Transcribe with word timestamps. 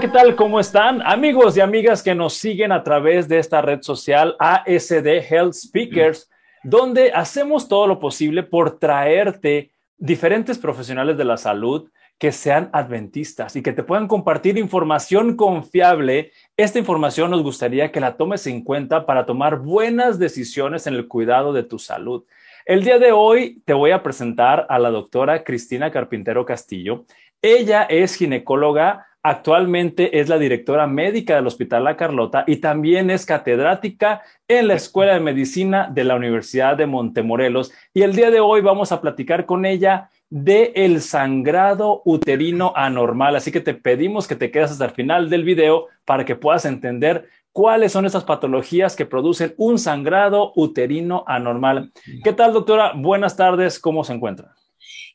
¿qué 0.00 0.08
tal? 0.08 0.34
¿Cómo 0.34 0.58
están? 0.58 1.02
Amigos 1.06 1.56
y 1.56 1.60
amigas 1.60 2.02
que 2.02 2.16
nos 2.16 2.34
siguen 2.34 2.72
a 2.72 2.82
través 2.82 3.28
de 3.28 3.38
esta 3.38 3.62
red 3.62 3.80
social 3.82 4.34
ASD 4.40 5.06
Health 5.30 5.52
Speakers, 5.52 6.28
donde 6.64 7.12
hacemos 7.12 7.68
todo 7.68 7.86
lo 7.86 8.00
posible 8.00 8.42
por 8.42 8.80
traerte 8.80 9.70
diferentes 9.96 10.58
profesionales 10.58 11.16
de 11.16 11.24
la 11.24 11.36
salud 11.36 11.88
que 12.18 12.32
sean 12.32 12.70
adventistas 12.72 13.54
y 13.54 13.62
que 13.62 13.72
te 13.72 13.84
puedan 13.84 14.08
compartir 14.08 14.58
información 14.58 15.36
confiable. 15.36 16.32
Esta 16.56 16.80
información 16.80 17.30
nos 17.30 17.44
gustaría 17.44 17.92
que 17.92 18.00
la 18.00 18.16
tomes 18.16 18.48
en 18.48 18.62
cuenta 18.64 19.06
para 19.06 19.26
tomar 19.26 19.60
buenas 19.60 20.18
decisiones 20.18 20.88
en 20.88 20.94
el 20.94 21.06
cuidado 21.06 21.52
de 21.52 21.62
tu 21.62 21.78
salud. 21.78 22.24
El 22.66 22.82
día 22.82 22.98
de 22.98 23.12
hoy 23.12 23.62
te 23.64 23.74
voy 23.74 23.92
a 23.92 24.02
presentar 24.02 24.66
a 24.68 24.80
la 24.80 24.90
doctora 24.90 25.44
Cristina 25.44 25.92
Carpintero 25.92 26.44
Castillo. 26.44 27.04
Ella 27.40 27.84
es 27.84 28.16
ginecóloga, 28.16 29.06
actualmente 29.24 30.20
es 30.20 30.28
la 30.28 30.38
directora 30.38 30.86
médica 30.86 31.34
del 31.34 31.46
Hospital 31.46 31.84
La 31.84 31.96
Carlota 31.96 32.44
y 32.46 32.56
también 32.56 33.10
es 33.10 33.24
catedrática 33.24 34.20
en 34.46 34.68
la 34.68 34.74
Escuela 34.74 35.14
de 35.14 35.20
Medicina 35.20 35.90
de 35.90 36.04
la 36.04 36.14
Universidad 36.14 36.76
de 36.76 36.86
Montemorelos. 36.86 37.72
Y 37.94 38.02
el 38.02 38.14
día 38.14 38.30
de 38.30 38.40
hoy 38.40 38.60
vamos 38.60 38.92
a 38.92 39.00
platicar 39.00 39.46
con 39.46 39.64
ella 39.64 40.10
de 40.28 40.72
el 40.76 41.00
sangrado 41.00 42.02
uterino 42.04 42.74
anormal. 42.76 43.34
Así 43.34 43.50
que 43.50 43.60
te 43.60 43.72
pedimos 43.72 44.28
que 44.28 44.36
te 44.36 44.50
quedes 44.50 44.72
hasta 44.72 44.84
el 44.84 44.90
final 44.90 45.30
del 45.30 45.42
video 45.42 45.86
para 46.04 46.26
que 46.26 46.36
puedas 46.36 46.66
entender 46.66 47.26
cuáles 47.50 47.92
son 47.92 48.04
esas 48.04 48.24
patologías 48.24 48.94
que 48.94 49.06
producen 49.06 49.54
un 49.56 49.78
sangrado 49.78 50.52
uterino 50.54 51.24
anormal. 51.26 51.92
¿Qué 52.22 52.34
tal, 52.34 52.52
doctora? 52.52 52.92
Buenas 52.94 53.36
tardes, 53.38 53.78
¿cómo 53.78 54.04
se 54.04 54.12
encuentra? 54.12 54.54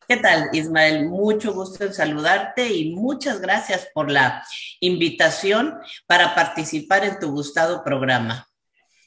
¿Qué 0.09 0.17
tal, 0.17 0.49
Ismael? 0.53 1.07
Mucho 1.07 1.53
gusto 1.53 1.83
en 1.83 1.93
saludarte 1.93 2.67
y 2.73 2.95
muchas 2.95 3.39
gracias 3.39 3.91
por 3.93 4.09
la 4.09 4.41
invitación 4.79 5.75
para 6.07 6.33
participar 6.33 7.05
en 7.05 7.19
tu 7.19 7.29
gustado 7.29 7.83
programa. 7.83 8.47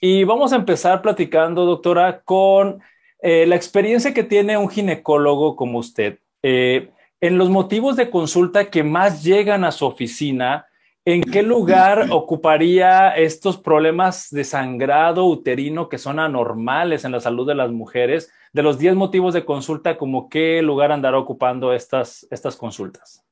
Y 0.01 0.23
vamos 0.23 0.53
a 0.53 0.57
empezar 0.57 1.03
platicando, 1.03 1.67
doctora, 1.67 2.23
con 2.23 2.81
eh, 3.21 3.47
la 3.47 3.57
experiencia 3.57 4.15
que 4.15 4.23
tiene 4.23 4.57
un 4.57 4.71
ginecólogo 4.71 5.57
como 5.57 5.81
usted. 5.81 6.21
Eh, 6.41 6.93
en 7.21 7.37
los 7.37 7.51
motivos 7.51 7.97
de 7.97 8.09
consulta 8.09 8.71
que 8.71 8.85
más 8.85 9.25
llegan 9.25 9.65
a 9.65 9.73
su 9.73 9.87
oficina, 9.87 10.69
¿En 11.05 11.21
qué 11.21 11.43
lugar 11.43 12.13
ocuparía 12.13 13.09
estos 13.17 13.59
problemas 13.59 14.31
de 14.31 14.45
sangrado 14.45 15.27
uterino 15.27 15.89
que 15.89 15.99
son 15.99 16.21
anormales 16.21 17.05
en 17.05 17.11
la 17.11 17.21
salud 17.21 17.45
de 17.45 17.57
las 17.57 17.73
mujeres? 17.73 18.31
De 18.53 18.63
los 18.63 18.79
10 18.79 18.95
motivos 18.95 19.35
de 19.35 19.45
consulta, 19.45 19.99
¿cómo 19.99 20.29
qué 20.29 20.63
lugar 20.63 20.93
andará 20.93 21.19
ocupando 21.19 21.73
estas, 21.73 22.25
estas 22.31 22.55
consultas? 22.55 23.25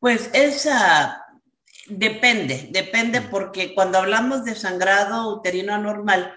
Pues 0.00 0.30
esa 0.32 1.24
depende, 1.86 2.68
depende 2.72 3.20
porque 3.20 3.72
cuando 3.72 3.98
hablamos 3.98 4.44
de 4.44 4.56
sangrado 4.56 5.32
uterino 5.32 5.74
anormal, 5.74 6.34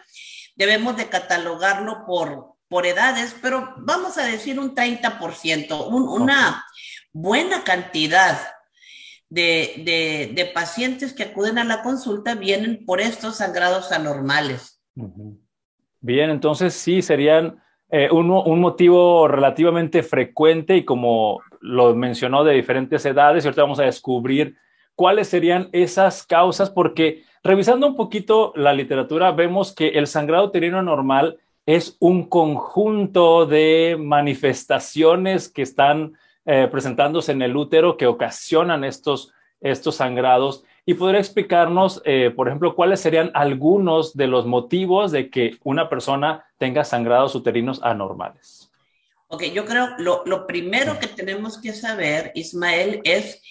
debemos 0.55 0.97
de 0.97 1.07
catalogarlo 1.07 2.05
por, 2.05 2.53
por 2.67 2.85
edades, 2.85 3.35
pero 3.41 3.73
vamos 3.77 4.19
a 4.19 4.25
decir 4.25 4.59
un 4.59 4.75
30%, 4.75 5.87
una 5.89 6.63
buena 7.11 7.63
cantidad 7.63 8.37
de, 9.29 10.51
pacientes 10.53 11.13
que 11.13 11.23
acuden 11.23 11.57
a 11.57 11.63
la 11.63 11.83
consulta 11.83 12.35
vienen 12.35 12.85
por 12.85 13.01
estos 13.01 13.37
sangrados 13.37 13.91
anormales. 13.91 14.81
Bien, 15.99 16.29
entonces 16.29 16.73
sí, 16.73 17.01
serían 17.01 17.61
eh, 17.89 18.09
un, 18.11 18.27
motivo 18.59 19.27
relativamente 19.27 20.03
frecuente 20.03 20.77
y 20.77 20.85
como 20.85 21.41
lo 21.61 21.95
mencionó 21.95 22.43
de 22.43 22.53
diferentes 22.53 23.05
edades, 23.05 23.43
y 23.43 23.47
ahorita 23.47 23.63
vamos 23.63 23.79
a 23.79 23.85
descubrir 23.85 24.55
cuáles 24.95 25.27
serían 25.27 25.69
esas 25.71 26.25
causas, 26.25 26.69
porque 26.69 27.23
revisando 27.43 27.87
un 27.87 27.95
poquito 27.95 28.53
la 28.55 28.73
literatura, 28.73 29.31
vemos 29.31 29.73
que 29.73 29.89
el 29.89 30.07
sangrado 30.07 30.45
uterino 30.45 30.79
anormal 30.79 31.39
es 31.65 31.97
un 31.99 32.29
conjunto 32.29 33.45
de 33.45 33.97
manifestaciones 33.99 35.49
que 35.49 35.61
están 35.61 36.13
eh, 36.49 36.69
presentándose 36.71 37.33
en 37.33 37.41
el 37.41 37.57
útero 37.57 37.97
que 37.97 38.07
ocasionan 38.07 38.85
estos, 38.85 39.33
estos 39.59 39.95
sangrados 39.97 40.63
y 40.85 40.93
podría 40.93 41.19
explicarnos, 41.19 42.01
eh, 42.05 42.31
por 42.33 42.47
ejemplo, 42.47 42.73
cuáles 42.73 43.01
serían 43.01 43.31
algunos 43.33 44.15
de 44.15 44.27
los 44.27 44.45
motivos 44.45 45.11
de 45.11 45.29
que 45.29 45.57
una 45.65 45.89
persona 45.89 46.45
tenga 46.57 46.85
sangrados 46.85 47.35
uterinos 47.35 47.81
anormales. 47.83 48.71
Ok, 49.27 49.43
yo 49.53 49.65
creo 49.65 49.89
lo, 49.97 50.23
lo 50.25 50.47
primero 50.47 50.97
que 50.99 51.07
tenemos 51.07 51.57
que 51.57 51.73
saber, 51.73 52.31
Ismael, 52.33 53.01
es 53.03 53.41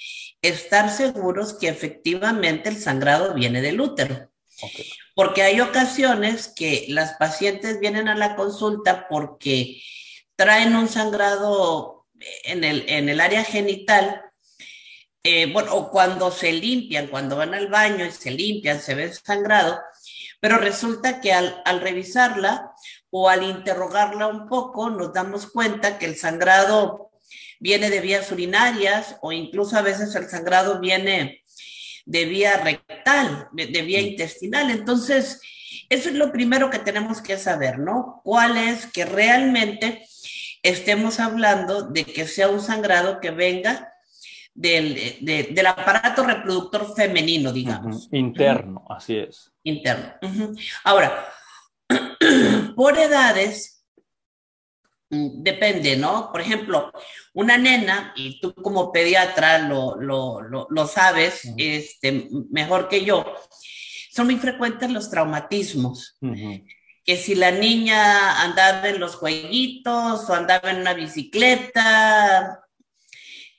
estar 0.40 0.88
seguros 0.88 1.52
que 1.52 1.68
efectivamente 1.68 2.70
el 2.70 2.78
sangrado 2.78 3.34
viene 3.34 3.60
del 3.60 3.78
útero. 3.78 4.30
Porque 5.14 5.42
hay 5.42 5.60
ocasiones 5.60 6.48
que 6.48 6.86
las 6.88 7.12
pacientes 7.18 7.78
vienen 7.78 8.08
a 8.08 8.14
la 8.14 8.36
consulta 8.36 9.06
porque 9.06 9.82
traen 10.34 10.74
un 10.74 10.88
sangrado 10.88 11.95
en 12.44 12.64
el, 12.64 12.84
en 12.88 13.08
el 13.08 13.20
área 13.20 13.44
genital, 13.44 14.22
eh, 15.22 15.52
bueno, 15.52 15.90
cuando 15.90 16.30
se 16.30 16.52
limpian, 16.52 17.08
cuando 17.08 17.36
van 17.36 17.54
al 17.54 17.68
baño 17.68 18.04
y 18.04 18.10
se 18.10 18.30
limpian, 18.30 18.80
se 18.80 18.94
ve 18.94 19.12
sangrado, 19.12 19.80
pero 20.40 20.58
resulta 20.58 21.20
que 21.20 21.32
al, 21.32 21.62
al 21.64 21.80
revisarla 21.80 22.70
o 23.10 23.28
al 23.28 23.42
interrogarla 23.42 24.28
un 24.28 24.48
poco, 24.48 24.90
nos 24.90 25.12
damos 25.12 25.50
cuenta 25.50 25.98
que 25.98 26.06
el 26.06 26.16
sangrado 26.16 27.10
viene 27.58 27.90
de 27.90 28.00
vías 28.00 28.30
urinarias 28.30 29.16
o 29.22 29.32
incluso 29.32 29.76
a 29.76 29.82
veces 29.82 30.14
el 30.14 30.28
sangrado 30.28 30.78
viene 30.80 31.42
de 32.04 32.24
vía 32.26 32.58
rectal, 32.58 33.48
de 33.52 33.82
vía 33.82 34.00
intestinal. 34.00 34.70
Entonces, 34.70 35.40
eso 35.88 36.08
es 36.08 36.14
lo 36.14 36.32
primero 36.32 36.70
que 36.70 36.78
tenemos 36.78 37.20
que 37.20 37.36
saber, 37.36 37.78
¿no? 37.78 38.20
¿Cuál 38.24 38.56
es 38.56 38.86
que 38.86 39.04
realmente 39.04 40.06
estemos 40.68 41.20
hablando 41.20 41.82
de 41.82 42.04
que 42.04 42.26
sea 42.26 42.48
un 42.48 42.60
sangrado 42.60 43.20
que 43.20 43.30
venga 43.30 43.92
del, 44.54 45.18
del 45.20 45.66
aparato 45.66 46.24
reproductor 46.24 46.94
femenino, 46.96 47.52
digamos. 47.52 48.08
Interno, 48.10 48.84
así 48.88 49.16
es. 49.18 49.52
Interno. 49.62 50.14
Ahora, 50.82 51.26
por 52.74 52.98
edades, 52.98 53.84
mm, 55.10 55.42
depende, 55.42 55.96
¿no? 55.96 56.32
Por 56.32 56.40
ejemplo, 56.40 56.90
una 57.34 57.58
nena, 57.58 58.12
y 58.16 58.40
tú 58.40 58.54
como 58.54 58.90
pediatra 58.90 59.58
lo, 59.58 59.96
lo, 59.96 60.40
lo, 60.40 60.86
sabes 60.86 61.52
este, 61.58 62.28
mejor 62.50 62.88
que 62.88 63.04
yo, 63.04 63.24
son 64.10 64.26
muy 64.26 64.38
frecuentes 64.38 64.90
los 64.90 65.10
traumatismos 65.10 66.16
que 67.06 67.16
si 67.16 67.36
la 67.36 67.52
niña 67.52 68.42
andaba 68.42 68.88
en 68.88 68.98
los 68.98 69.14
jueguitos 69.14 70.28
o 70.28 70.34
andaba 70.34 70.72
en 70.72 70.78
una 70.78 70.92
bicicleta, 70.92 72.66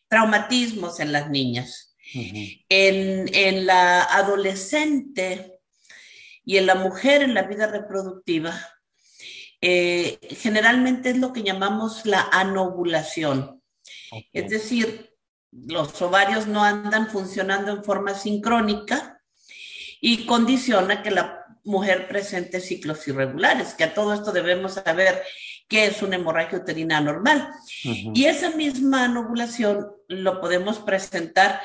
traumatismos 0.09 1.00
en 1.00 1.13
las 1.13 1.30
niñas. 1.30 1.96
en, 2.69 3.66
la 3.66 4.03
adolescente 4.03 5.59
y 6.46 6.58
en 6.58 6.66
la 6.66 6.75
mujer 6.75 7.22
en 7.22 7.34
la 7.34 7.44
vida 7.44 7.68
reproductiva, 7.68 8.53
eh, 9.62 10.18
generalmente 10.40 11.09
es 11.09 11.18
lo 11.18 11.34
que 11.34 11.44
llamamos 11.44 12.06
la 12.06 12.28
anovulación. 12.31 13.62
Es 14.31 14.50
decir, 14.50 15.14
los 15.52 16.02
ovarios 16.02 16.47
no 16.47 16.64
andan 16.64 17.09
funcionando 17.09 17.72
en 17.72 17.84
forma 17.84 18.14
sincrónica 18.14 19.22
y 20.00 20.26
condiciona 20.26 21.02
que 21.02 21.11
la 21.11 21.47
mujer 21.67 22.08
presente 22.08 22.61
ciclos 22.61 23.08
irregulares, 23.08 23.73
que 23.73 23.84
a 23.84 23.93
todo 23.93 24.14
esto 24.14 24.31
debemos 24.31 24.73
saber 24.73 25.22
qué 25.67 25.85
es 25.85 26.02
una 26.02 26.16
hemorragia 26.16 26.59
uterina 26.59 26.99
normal. 27.02 27.49
Y 27.84 28.25
esa 28.25 28.52
misma 28.52 29.14
ovulación 29.19 29.87
lo 30.08 30.41
podemos 30.41 30.79
presentar 30.79 31.61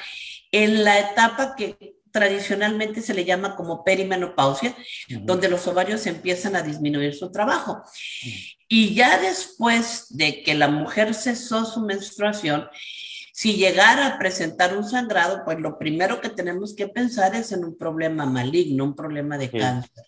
en 0.50 0.84
la 0.84 0.98
etapa 0.98 1.54
que 1.56 1.94
tradicionalmente 2.10 3.00
se 3.00 3.14
le 3.14 3.24
llama 3.24 3.56
como 3.56 3.84
perimenopausia, 3.84 4.76
donde 5.08 5.48
los 5.48 5.66
ovarios 5.66 6.06
empiezan 6.06 6.56
a 6.56 6.62
disminuir 6.62 7.14
su 7.14 7.30
trabajo. 7.32 7.82
Y 8.68 8.94
ya 8.94 9.18
después 9.18 10.06
de 10.10 10.42
que 10.42 10.54
la 10.54 10.68
mujer 10.68 11.14
cesó 11.14 11.64
su 11.64 11.80
menstruación, 11.80 12.68
si 13.32 13.54
llegara 13.54 14.06
a 14.06 14.18
presentar 14.18 14.76
un 14.76 14.84
sangrado, 14.84 15.42
pues 15.44 15.58
lo 15.58 15.78
primero 15.78 16.20
que 16.20 16.28
tenemos 16.28 16.76
que 16.76 16.86
pensar 16.86 17.34
es 17.34 17.50
en 17.50 17.64
un 17.64 17.76
problema 17.76 18.26
maligno, 18.26 18.84
un 18.84 18.94
problema 18.94 19.38
de 19.38 19.50
cáncer. 19.50 20.04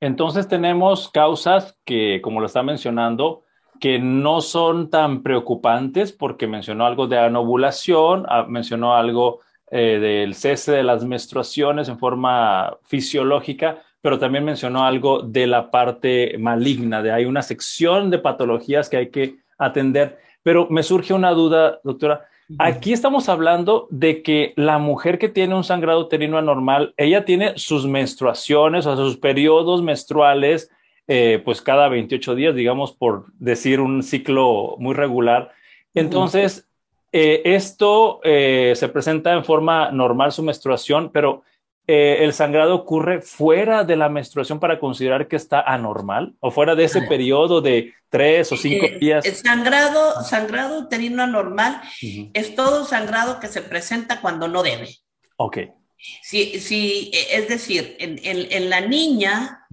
Entonces 0.00 0.46
tenemos 0.46 1.08
causas 1.08 1.76
que, 1.84 2.20
como 2.22 2.40
lo 2.40 2.46
está 2.46 2.62
mencionando, 2.62 3.44
que 3.80 3.98
no 3.98 4.42
son 4.42 4.90
tan 4.90 5.22
preocupantes 5.22 6.12
porque 6.12 6.46
mencionó 6.46 6.84
algo 6.84 7.06
de 7.06 7.18
anovulación, 7.18 8.26
ah, 8.28 8.44
mencionó 8.46 8.94
algo 8.94 9.40
eh, 9.70 9.98
del 9.98 10.34
cese 10.34 10.72
de 10.72 10.82
las 10.82 11.04
menstruaciones 11.04 11.88
en 11.88 11.98
forma 11.98 12.76
fisiológica, 12.84 13.82
pero 14.02 14.18
también 14.18 14.44
mencionó 14.44 14.84
algo 14.84 15.20
de 15.22 15.46
la 15.46 15.70
parte 15.70 16.36
maligna, 16.38 17.02
de 17.02 17.12
hay 17.12 17.24
una 17.24 17.42
sección 17.42 18.10
de 18.10 18.18
patologías 18.18 18.90
que 18.90 18.98
hay 18.98 19.10
que 19.10 19.38
atender. 19.58 20.25
Pero 20.46 20.68
me 20.70 20.84
surge 20.84 21.12
una 21.12 21.32
duda, 21.32 21.80
doctora, 21.82 22.28
Aquí 22.60 22.92
estamos 22.92 23.28
hablando 23.28 23.88
de 23.90 24.22
que 24.22 24.52
la 24.54 24.78
mujer 24.78 25.18
que 25.18 25.28
tiene 25.28 25.56
un 25.56 25.64
sangrado 25.64 25.98
uterino 25.98 26.38
anormal, 26.38 26.94
ella 26.96 27.24
tiene 27.24 27.58
sus 27.58 27.88
menstruaciones, 27.88 28.86
o 28.86 28.94
sea, 28.94 29.04
sus 29.04 29.16
periodos 29.16 29.82
menstruales, 29.82 30.70
eh, 31.08 31.42
pues 31.44 31.60
cada 31.60 31.88
28 31.88 32.36
días, 32.36 32.54
digamos, 32.54 32.92
por 32.92 33.26
decir 33.40 33.80
un 33.80 34.04
ciclo 34.04 34.76
muy 34.78 34.94
regular. 34.94 35.50
Entonces, 35.92 36.68
eh, 37.10 37.42
esto 37.44 38.20
eh, 38.22 38.74
se 38.76 38.88
presenta 38.88 39.32
en 39.32 39.44
forma 39.44 39.90
normal 39.90 40.30
su 40.30 40.44
menstruación, 40.44 41.10
pero 41.12 41.42
eh, 41.88 42.24
el 42.24 42.32
sangrado 42.32 42.74
ocurre 42.74 43.22
fuera 43.22 43.84
de 43.84 43.94
la 43.94 44.08
menstruación 44.08 44.58
para 44.58 44.80
considerar 44.80 45.28
que 45.28 45.36
está 45.36 45.60
anormal 45.60 46.34
o 46.40 46.50
fuera 46.50 46.74
de 46.74 46.84
ese 46.84 47.02
periodo 47.02 47.60
de 47.60 47.94
tres 48.08 48.50
o 48.50 48.56
cinco 48.56 48.86
días. 48.98 49.24
El 49.24 49.34
sangrado, 49.34 50.20
sangrado 50.24 50.80
uterino 50.80 51.22
anormal 51.22 51.80
es 52.34 52.56
todo 52.56 52.84
sangrado 52.84 53.38
que 53.38 53.46
se 53.46 53.62
presenta 53.62 54.20
cuando 54.20 54.48
no 54.48 54.64
debe. 54.64 54.88
Ok. 55.36 55.58
Sí, 56.22 56.58
sí 56.58 57.12
es 57.30 57.48
decir, 57.48 57.96
en, 58.00 58.68
la 58.68 58.80
niña 58.80 59.66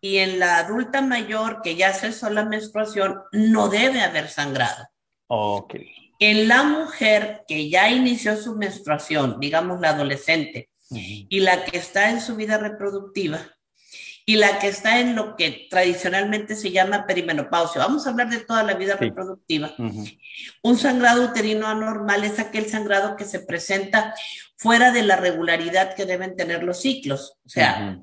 y 0.00 0.18
en 0.18 0.40
la 0.40 0.58
adulta 0.58 1.00
mayor 1.00 1.62
que 1.62 1.76
ya 1.76 1.92
cesó 1.92 2.28
la 2.28 2.44
menstruación, 2.44 3.20
no 3.30 3.68
debe 3.68 4.00
haber 4.00 4.28
sangrado. 4.28 4.88
Ok. 5.28 5.76
En 6.18 6.48
la 6.48 6.64
mujer 6.64 7.44
que 7.46 7.70
ya 7.70 7.88
inició 7.88 8.36
su 8.36 8.56
menstruación, 8.56 9.38
digamos 9.38 9.80
la 9.80 9.90
adolescente, 9.90 10.68
y 10.90 11.40
la 11.40 11.64
que 11.64 11.78
está 11.78 12.10
en 12.10 12.20
su 12.20 12.36
vida 12.36 12.58
reproductiva 12.58 13.40
y 14.28 14.36
la 14.36 14.58
que 14.58 14.68
está 14.68 15.00
en 15.00 15.16
lo 15.16 15.36
que 15.36 15.68
tradicionalmente 15.70 16.54
se 16.54 16.70
llama 16.70 17.06
perimenopausia. 17.06 17.80
Vamos 17.80 18.06
a 18.06 18.10
hablar 18.10 18.28
de 18.28 18.40
toda 18.40 18.62
la 18.62 18.74
vida 18.74 18.94
reproductiva. 18.94 19.74
Un 20.62 20.76
sangrado 20.76 21.24
uterino 21.24 21.66
anormal 21.66 22.24
es 22.24 22.38
aquel 22.38 22.66
sangrado 22.66 23.16
que 23.16 23.24
se 23.24 23.40
presenta 23.40 24.14
fuera 24.56 24.92
de 24.92 25.02
la 25.02 25.16
regularidad 25.16 25.94
que 25.94 26.04
deben 26.04 26.36
tener 26.36 26.62
los 26.62 26.82
ciclos. 26.82 27.38
O 27.46 27.48
sea, 27.48 27.98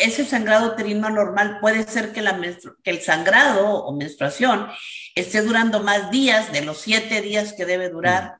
ese 0.00 0.24
sangrado 0.24 0.74
uterino 0.74 1.08
anormal 1.08 1.58
puede 1.60 1.82
ser 1.82 2.12
que, 2.12 2.22
la 2.22 2.40
que 2.40 2.90
el 2.90 3.00
sangrado 3.00 3.84
o 3.84 3.92
menstruación 3.96 4.68
esté 5.16 5.42
durando 5.42 5.82
más 5.82 6.12
días 6.12 6.52
de 6.52 6.62
los 6.62 6.78
siete 6.78 7.20
días 7.20 7.52
que 7.52 7.66
debe 7.66 7.88
durar 7.88 8.38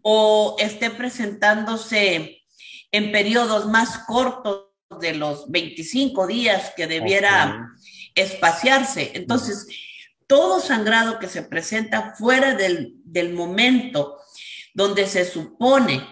o 0.00 0.56
esté 0.58 0.90
presentándose 0.90 2.39
en 2.92 3.12
periodos 3.12 3.66
más 3.66 3.98
cortos 4.06 4.66
de 5.00 5.14
los 5.14 5.50
25 5.50 6.26
días 6.26 6.72
que 6.76 6.86
debiera 6.86 7.70
espaciarse. 8.14 9.12
Entonces, 9.14 9.66
todo 10.26 10.60
sangrado 10.60 11.18
que 11.18 11.28
se 11.28 11.42
presenta 11.42 12.14
fuera 12.16 12.54
del, 12.54 12.94
momento 13.34 14.18
donde 14.74 15.06
se 15.06 15.24
supone 15.24 16.06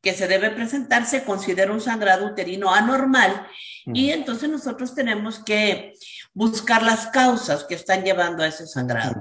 que 0.00 0.14
se 0.14 0.28
debe 0.28 0.50
presentar 0.50 1.04
se 1.04 1.24
considera 1.24 1.72
un 1.72 1.80
sangrado 1.80 2.26
uterino 2.26 2.72
anormal 2.72 3.46
y 3.86 4.10
entonces 4.10 4.48
nosotros 4.48 4.94
tenemos 4.94 5.40
que 5.40 5.94
buscar 6.32 6.82
las 6.82 7.08
causas 7.08 7.64
que 7.64 7.74
están 7.74 8.04
llevando 8.04 8.42
a 8.42 8.46
ese 8.46 8.66
sangrado. 8.66 9.20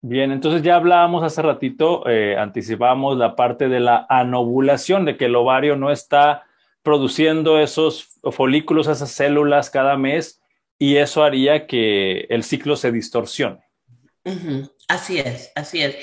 Bien, 0.00 0.30
entonces 0.30 0.62
ya 0.62 0.76
hablábamos 0.76 1.24
hace 1.24 1.42
ratito, 1.42 2.08
eh, 2.08 2.36
anticipamos 2.36 3.18
la 3.18 3.34
parte 3.34 3.68
de 3.68 3.80
la 3.80 4.06
anovulación, 4.08 5.04
de 5.04 5.16
que 5.16 5.24
el 5.24 5.34
ovario 5.34 5.76
no 5.76 5.90
está 5.90 6.44
produciendo 6.82 7.58
esos 7.58 8.20
folículos, 8.30 8.86
esas 8.86 9.10
células 9.10 9.70
cada 9.70 9.96
mes, 9.96 10.40
y 10.78 10.96
eso 10.96 11.24
haría 11.24 11.66
que 11.66 12.26
el 12.30 12.44
ciclo 12.44 12.76
se 12.76 12.92
distorsione. 12.92 13.58
Así 14.86 15.18
es, 15.18 15.50
así 15.56 15.82
es. 15.82 15.96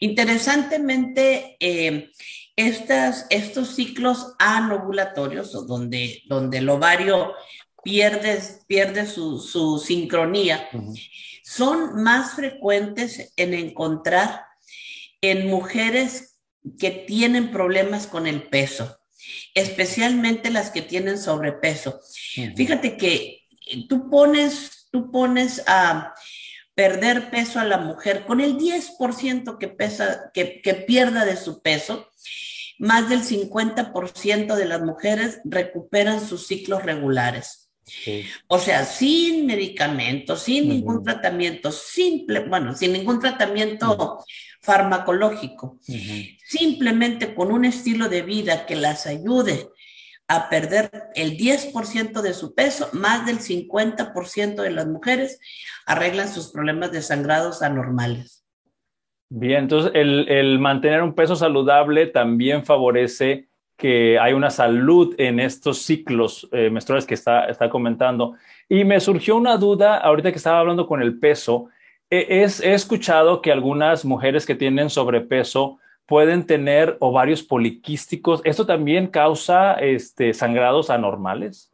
Interesantemente, 0.00 1.56
eh, 1.60 2.10
estos 2.56 3.74
ciclos 3.74 4.34
anovulatorios, 4.38 5.52
donde, 5.66 6.22
donde 6.26 6.58
el 6.58 6.68
ovario 6.68 7.34
pierde, 7.82 8.40
pierde 8.66 9.06
su, 9.06 9.78
sincronía, 9.84 10.68
son 11.44 12.02
más 12.02 12.32
frecuentes 12.32 13.32
en 13.36 13.52
encontrar 13.52 14.46
en 15.20 15.46
mujeres 15.46 16.38
que 16.78 16.90
tienen 16.90 17.52
problemas 17.52 18.06
con 18.06 18.26
el 18.26 18.48
peso, 18.48 18.98
especialmente 19.54 20.50
las 20.50 20.70
que 20.70 20.80
tienen 20.80 21.18
sobrepeso. 21.18 22.00
Fíjate 22.56 22.96
que 22.96 23.42
tú 23.90 24.08
pones, 24.08 24.88
tú 24.90 25.10
pones 25.10 25.62
a 25.66 26.14
perder 26.74 27.30
peso 27.30 27.60
a 27.60 27.64
la 27.64 27.76
mujer 27.76 28.24
con 28.24 28.40
el 28.40 28.56
10% 28.56 29.58
que, 29.58 29.68
pesa, 29.68 30.30
que, 30.32 30.62
que 30.62 30.74
pierda 30.74 31.26
de 31.26 31.36
su 31.36 31.60
peso, 31.60 32.08
más 32.78 33.10
del 33.10 33.22
50% 33.22 34.56
de 34.56 34.64
las 34.64 34.80
mujeres 34.80 35.40
recuperan 35.44 36.26
sus 36.26 36.46
ciclos 36.46 36.82
regulares. 36.82 37.63
O 38.46 38.58
sea, 38.58 38.84
sin 38.84 39.46
medicamentos, 39.46 40.42
sin 40.42 40.68
ningún 40.68 41.02
tratamiento, 41.02 41.70
simple, 41.70 42.40
bueno, 42.40 42.74
sin 42.74 42.92
ningún 42.92 43.20
tratamiento 43.20 44.24
farmacológico, 44.60 45.78
simplemente 46.46 47.34
con 47.34 47.52
un 47.52 47.64
estilo 47.64 48.08
de 48.08 48.22
vida 48.22 48.64
que 48.66 48.76
las 48.76 49.06
ayude 49.06 49.68
a 50.28 50.48
perder 50.48 50.90
el 51.14 51.36
10% 51.36 52.22
de 52.22 52.32
su 52.32 52.54
peso, 52.54 52.88
más 52.92 53.26
del 53.26 53.40
50% 53.40 54.62
de 54.62 54.70
las 54.70 54.86
mujeres 54.86 55.38
arreglan 55.86 56.28
sus 56.28 56.50
problemas 56.50 56.92
de 56.92 57.02
sangrados 57.02 57.62
anormales. 57.62 58.44
Bien, 59.28 59.64
entonces 59.64 59.92
el, 59.94 60.28
el 60.28 60.58
mantener 60.58 61.02
un 61.02 61.14
peso 61.14 61.36
saludable 61.36 62.06
también 62.06 62.64
favorece 62.64 63.48
que 63.76 64.18
hay 64.18 64.32
una 64.32 64.50
salud 64.50 65.14
en 65.18 65.40
estos 65.40 65.78
ciclos 65.82 66.48
eh, 66.52 66.70
menstruales 66.70 67.06
que 67.06 67.14
está, 67.14 67.46
está 67.46 67.68
comentando. 67.68 68.34
Y 68.68 68.84
me 68.84 69.00
surgió 69.00 69.36
una 69.36 69.56
duda 69.56 69.98
ahorita 69.98 70.30
que 70.30 70.38
estaba 70.38 70.60
hablando 70.60 70.86
con 70.86 71.02
el 71.02 71.18
peso. 71.18 71.68
He, 72.10 72.42
es, 72.42 72.60
he 72.60 72.74
escuchado 72.74 73.42
que 73.42 73.52
algunas 73.52 74.04
mujeres 74.04 74.46
que 74.46 74.54
tienen 74.54 74.90
sobrepeso 74.90 75.78
pueden 76.06 76.46
tener 76.46 76.96
ovarios 77.00 77.42
poliquísticos. 77.42 78.40
¿Esto 78.44 78.66
también 78.66 79.08
causa 79.08 79.74
este, 79.74 80.34
sangrados 80.34 80.90
anormales? 80.90 81.70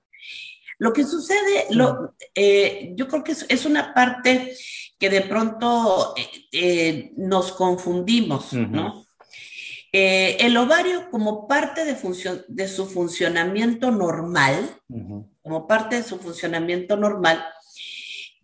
Lo 0.79 0.93
que 0.95 1.05
sucede, 1.05 1.67
lo, 1.71 2.15
eh, 2.35 2.95
yo 2.97 3.07
creo 3.07 3.23
que 3.23 3.33
es, 3.33 3.67
una 3.67 3.93
parte 3.93 4.55
que 4.99 5.11
de 5.11 5.21
pronto 5.23 6.15
eh, 6.53 7.13
nos 7.19 7.53
confundimos, 7.53 8.55
¿no? 8.55 9.05
Eh, 9.93 10.37
el 10.41 10.57
ovario 10.57 11.11
como 11.11 11.49
parte 11.49 11.85
de, 11.85 11.97
función, 11.97 12.45
de 12.49 12.69
su 12.69 12.87
funcionamiento 12.87 13.91
normal, 13.91 14.81
como 15.43 15.67
parte 15.67 15.97
de 15.97 16.03
su 16.05 16.19
funcionamiento 16.19 16.97
normal, 16.97 17.45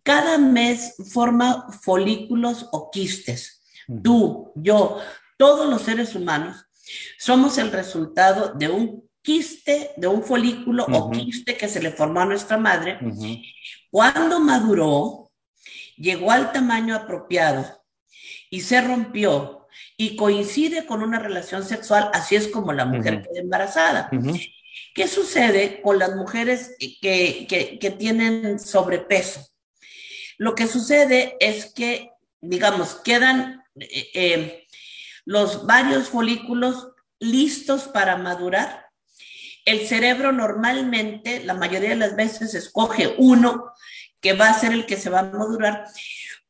cada 0.03 0.39
mes 0.39 0.95
forma 1.13 1.69
folículos 1.83 2.69
o 2.73 2.91
quistes. 2.91 3.63
Tú, 4.03 4.53
yo, 4.57 4.99
todos 5.37 5.69
los 5.69 5.83
seres 5.83 6.15
humanos 6.15 6.67
somos 7.19 7.59
el 7.59 7.71
resultado 7.71 8.53
de 8.55 8.69
un 8.69 9.09
quiste, 9.23 9.91
de 9.97 10.07
un 10.07 10.23
folículo 10.23 10.87
o 10.87 11.11
quiste 11.11 11.57
que 11.57 11.69
se 11.69 11.83
le 11.83 11.91
formó 11.91 12.21
a 12.21 12.27
nuestra 12.27 12.57
madre. 12.57 12.99
Cuando 13.91 14.41
maduró, 14.41 15.33
llegó 15.97 16.31
al 16.31 16.53
tamaño 16.53 16.95
apropiado 16.95 17.85
y 18.51 18.61
se 18.61 18.81
rompió 18.81 19.66
y 19.97 20.17
coincide 20.17 20.87
con 20.87 21.03
una 21.03 21.19
relación 21.19 21.65
sexual, 21.65 22.11
así 22.13 22.37
es 22.37 22.49
como 22.49 22.73
la 22.73 22.85
mujer 22.85 23.23
queda 23.23 23.41
embarazada. 23.41 24.11
¿Qué 24.95 25.09
sucede 25.09 25.81
con 25.83 25.99
las 25.99 26.15
mujeres 26.15 26.77
que, 26.79 27.47
que, 27.81 27.91
tienen 27.91 28.59
sobrepeso? 28.59 29.47
Lo 30.39 30.55
que 30.55 30.67
sucede 30.67 31.37
es 31.41 31.73
que, 31.73 32.11
digamos, 32.41 32.97
quedan 32.97 33.63
eh, 33.79 34.11
eh, 34.15 34.67
los 35.25 35.67
varios 35.67 36.09
folículos 36.09 36.89
listos 37.19 37.85
para 37.85 38.17
madurar. 38.17 38.87
El 39.65 39.87
cerebro 39.87 40.33
normalmente, 40.33 41.43
la 41.45 41.55
mayoría 41.55 41.91
de 41.91 41.97
las 41.97 42.17
veces, 42.17 42.55
escoge 42.55 43.15
uno 43.19 43.73
que 44.21 44.33
va 44.33 44.49
a 44.49 44.59
ser 44.59 44.73
el 44.73 44.87
que 44.87 44.97
se 44.97 45.11
va 45.11 45.21
a 45.21 45.25
madurar, 45.25 45.87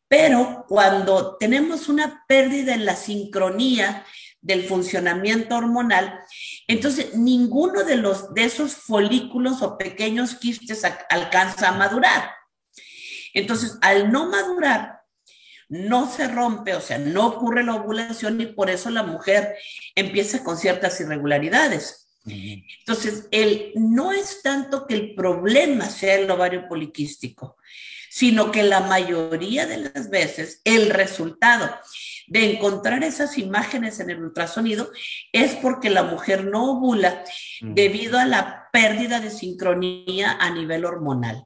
pero 0.09 0.65
cuando 0.69 1.37
tenemos 1.37 1.89
una 1.89 2.25
pérdida 2.29 2.75
en 2.75 2.85
la 2.85 2.97
sincronía 2.97 4.05
del 4.41 4.65
funcionamiento 4.65 5.57
hormonal, 5.57 6.21
entonces 6.69 7.15
ninguno 7.15 7.83
de, 7.83 7.97
los, 7.97 8.33
de 8.33 8.45
esos 8.45 8.75
folículos 8.75 9.63
o 9.63 9.77
pequeños 9.77 10.37
quistes 10.37 10.83
alcanza 11.11 11.69
a 11.69 11.73
madurar. 11.73 12.31
Entonces, 13.35 13.77
al 13.83 14.13
no 14.13 14.31
madurar, 14.31 15.01
no 15.69 16.11
se 16.11 16.29
rompe, 16.29 16.75
o 16.75 16.81
sea, 16.81 16.99
no 16.99 17.27
ocurre 17.27 17.65
la 17.65 17.75
ovulación 17.75 18.41
y 18.41 18.47
por 18.47 18.71
eso 18.71 18.91
la 18.91 19.03
mujer 19.03 19.57
empieza 19.95 20.45
con 20.45 20.57
ciertas 20.57 21.01
irregularidades. 21.01 22.09
Entonces, 22.25 23.29
el, 23.31 23.73
no 23.77 24.13
es 24.13 24.43
tanto 24.43 24.87
que 24.87 24.95
el 24.95 25.15
problema 25.15 25.87
sea 25.87 26.15
el 26.17 26.31
ovario 26.31 26.67
poliquístico, 26.69 27.57
sino 28.17 28.51
que 28.51 28.63
la 28.63 28.81
mayoría 28.81 29.67
de 29.67 29.77
las 29.77 30.09
veces 30.09 30.63
el 30.65 30.89
resultado 30.89 31.69
de 32.27 32.51
encontrar 32.51 33.05
esas 33.05 33.37
imágenes 33.37 34.01
en 34.01 34.09
el 34.09 34.23
ultrasonido 34.23 34.89
es 35.33 35.55
porque 35.57 35.91
la 35.91 36.03
mujer 36.03 36.47
no 36.47 36.79
ovula 36.79 37.23
debido 37.61 38.19
a 38.19 38.25
la 38.25 38.71
pérdida 38.73 39.21
de 39.21 39.29
sincronía 39.29 40.39
a 40.41 40.49
nivel 40.49 40.87
hormonal. 40.87 41.45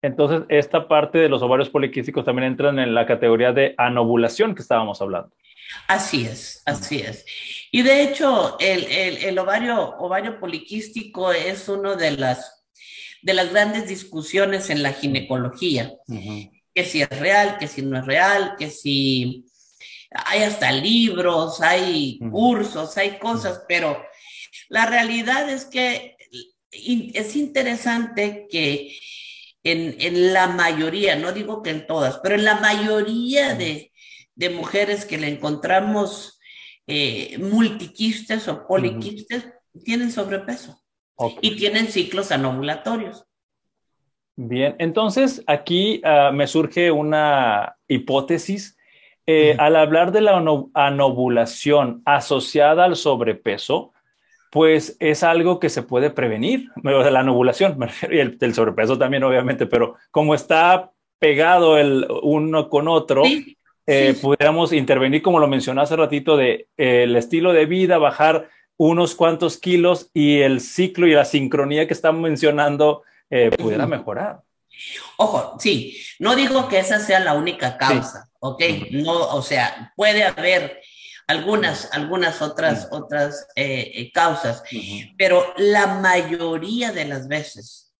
Entonces, 0.00 0.42
esta 0.48 0.86
parte 0.86 1.18
de 1.18 1.28
los 1.28 1.42
ovarios 1.42 1.70
poliquísticos 1.70 2.24
también 2.24 2.46
entran 2.46 2.78
en 2.78 2.94
la 2.94 3.04
categoría 3.04 3.50
de 3.52 3.74
anovulación 3.76 4.54
que 4.54 4.62
estábamos 4.62 5.02
hablando. 5.02 5.34
Así 5.88 6.24
es, 6.24 6.62
así 6.66 7.00
es. 7.00 7.24
Y 7.72 7.82
de 7.82 8.02
hecho, 8.02 8.56
el, 8.60 9.36
ovario, 9.38 9.96
ovario 9.98 10.38
poliquístico 10.38 11.32
es 11.32 11.68
una 11.68 11.96
de 11.96 12.12
las, 12.12 12.53
de 13.24 13.32
las 13.32 13.50
grandes 13.50 13.88
discusiones 13.88 14.68
en 14.68 14.82
la 14.82 14.92
ginecología. 14.92 15.94
Que 16.74 16.84
si 16.84 17.00
es 17.00 17.08
real, 17.08 17.56
que 17.58 17.68
si 17.68 17.80
no 17.80 17.98
es 17.98 18.04
real, 18.04 18.54
que 18.58 18.68
si 18.68 19.46
hay 20.10 20.42
hasta 20.42 20.70
libros, 20.72 21.62
hay 21.62 22.18
cursos, 22.30 22.98
hay 22.98 23.18
cosas, 23.18 23.62
pero 23.66 24.04
la 24.68 24.84
realidad 24.84 25.48
es 25.48 25.64
que 25.64 26.16
es 26.70 27.36
interesante 27.36 28.46
que 28.50 28.94
en, 29.62 30.34
la 30.34 30.46
mayoría, 30.46 31.16
no 31.16 31.32
digo 31.32 31.62
que 31.62 31.70
en 31.70 31.86
todas, 31.86 32.18
pero 32.22 32.34
en 32.34 32.44
la 32.44 32.56
mayoría 32.56 33.54
de, 33.54 33.90
mujeres 34.52 35.06
que 35.06 35.16
le 35.16 35.28
encontramos 35.28 36.38
eh, 36.86 37.38
multiquistes 37.38 38.46
o 38.48 38.66
poliquistes, 38.66 39.46
tienen 39.82 40.12
sobrepeso 40.12 40.83
y 41.40 41.56
tienen 41.56 41.88
ciclos 41.88 42.32
anovulatorios. 42.32 43.26
Bien, 44.36 44.74
entonces 44.78 45.44
aquí 45.46 46.00
ah, 46.04 46.30
me 46.32 46.46
surge 46.46 46.90
una 46.90 47.76
hipótesis. 47.86 48.76
Eh, 49.26 49.56
al 49.58 49.76
hablar 49.76 50.12
de 50.12 50.20
la 50.20 50.42
anovulación 50.74 52.02
asociada 52.04 52.84
al 52.84 52.96
sobrepeso, 52.96 53.94
pues 54.50 54.96
es 55.00 55.22
algo 55.22 55.58
que 55.58 55.68
se 55.68 55.82
puede 55.82 56.10
prevenir, 56.10 56.68
de 56.76 57.10
la 57.10 57.20
anovulación, 57.20 57.76
y 58.10 58.18
el, 58.18 58.38
del 58.38 58.54
sobrepeso 58.54 58.98
también, 58.98 59.24
obviamente, 59.24 59.66
pero 59.66 59.96
como 60.10 60.34
está 60.34 60.92
pegado 61.18 61.78
el 61.78 62.06
uno 62.22 62.68
con 62.68 62.86
otro, 62.86 63.22
eh, 63.86 64.14
pudiéramos 64.20 64.72
intervenir, 64.72 65.22
como 65.22 65.40
lo 65.40 65.48
mencioné 65.48 65.80
hace 65.80 65.96
ratito, 65.96 66.36
de 66.36 66.68
eh, 66.76 67.02
el 67.04 67.16
estilo 67.16 67.52
de 67.52 67.66
vida, 67.66 67.98
bajar 67.98 68.48
unos 68.76 69.14
cuantos 69.14 69.58
kilos 69.58 70.10
y 70.12 70.40
el 70.40 70.60
ciclo 70.60 71.06
y 71.06 71.12
la 71.12 71.24
sincronía 71.24 71.86
que 71.86 71.94
están 71.94 72.20
mencionando 72.20 73.02
eh, 73.30 73.50
pudiera 73.50 73.86
mejorar. 73.86 74.42
Ojo, 75.16 75.56
sí, 75.60 75.96
no 76.18 76.34
digo 76.34 76.68
que 76.68 76.80
esa 76.80 76.98
sea 76.98 77.20
la 77.20 77.34
única 77.34 77.78
causa, 77.78 78.28
¿ok? 78.40 78.62
No, 78.90 79.12
o 79.12 79.42
sea, 79.42 79.92
puede 79.96 80.24
haber 80.24 80.80
algunas, 81.26 81.88
algunas 81.92 82.42
otras, 82.42 82.88
otras 82.90 83.46
eh, 83.54 83.92
eh, 83.94 84.12
causas, 84.12 84.62
pero 85.16 85.54
la 85.56 85.86
mayoría 85.86 86.92
de 86.92 87.04
las 87.04 87.28
veces, 87.28 87.94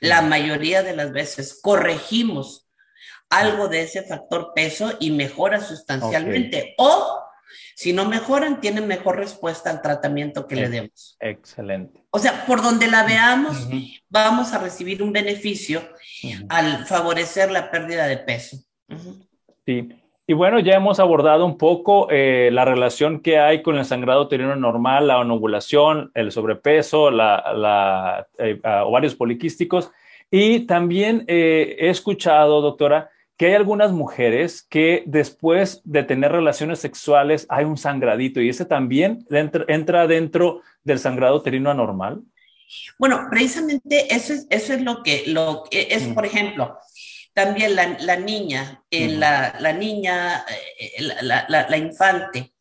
la 0.00 0.22
mayoría 0.22 0.82
de 0.82 0.96
las 0.96 1.12
veces 1.12 1.60
corregimos 1.62 2.66
algo 3.28 3.68
de 3.68 3.82
ese 3.82 4.02
factor 4.02 4.52
peso 4.54 4.94
y 5.00 5.10
mejora 5.10 5.60
sustancialmente. 5.60 6.74
O 6.78 7.25
si 7.74 7.92
no 7.92 8.04
mejoran, 8.06 8.60
tienen 8.60 8.86
mejor 8.86 9.16
respuesta 9.16 9.70
al 9.70 9.82
tratamiento 9.82 10.46
que 10.46 10.56
le 10.56 10.68
demos. 10.68 11.16
Excelente. 11.20 12.04
O 12.10 12.18
sea, 12.18 12.46
por 12.46 12.62
donde 12.62 12.86
la 12.88 13.04
veamos, 13.04 13.68
vamos 14.08 14.52
a 14.52 14.58
recibir 14.58 15.02
un 15.02 15.12
beneficio 15.12 15.82
al 16.48 16.86
favorecer 16.86 17.50
la 17.50 17.70
pérdida 17.70 18.06
de 18.06 18.18
peso. 18.18 18.58
Sí. 19.64 19.88
Y 20.28 20.32
bueno, 20.32 20.58
ya 20.58 20.74
hemos 20.74 20.98
abordado 20.98 21.46
un 21.46 21.56
poco 21.56 22.08
eh, 22.10 22.50
la 22.52 22.64
relación 22.64 23.20
que 23.20 23.38
hay 23.38 23.62
con 23.62 23.76
el 23.76 23.84
sangrado 23.84 24.22
uterino 24.22 24.56
normal, 24.56 25.06
la 25.06 25.20
anovulación, 25.20 26.10
el 26.14 26.32
sobrepeso, 26.32 27.12
la, 27.12 28.26
eh, 28.38 28.60
ovarios 28.84 29.14
poliquísticos. 29.14 29.92
Y 30.28 30.66
también 30.66 31.24
eh, 31.28 31.76
he 31.78 31.90
escuchado, 31.90 32.60
doctora, 32.60 33.10
que 33.36 33.46
hay 33.46 33.54
algunas 33.54 33.92
mujeres 33.92 34.62
que 34.62 35.02
después 35.06 35.82
de 35.84 36.02
tener 36.02 36.32
relaciones 36.32 36.78
sexuales 36.78 37.46
hay 37.48 37.64
un 37.64 37.76
sangradito 37.76 38.40
y 38.40 38.48
ese 38.48 38.64
también 38.64 39.26
entra, 39.30 40.06
dentro 40.06 40.62
del 40.82 40.98
sangrado 40.98 41.36
uterino 41.36 41.70
anormal. 41.70 42.22
Bueno, 42.98 43.26
precisamente 43.30 44.14
eso 44.14 44.32
es, 44.32 44.46
eso 44.50 44.72
es 44.72 44.82
lo 44.82 45.02
que 45.02 45.24
lo, 45.26 45.64
es, 45.70 46.08
por 46.08 46.26
ejemplo, 46.26 46.78
también 47.34 47.76
la, 47.76 48.16
niña, 48.16 48.82
eh, 48.90 49.08
la, 49.08 49.72
niña, 49.72 50.44
eh, 50.78 51.02
la, 51.22 51.76
infante 51.76 52.54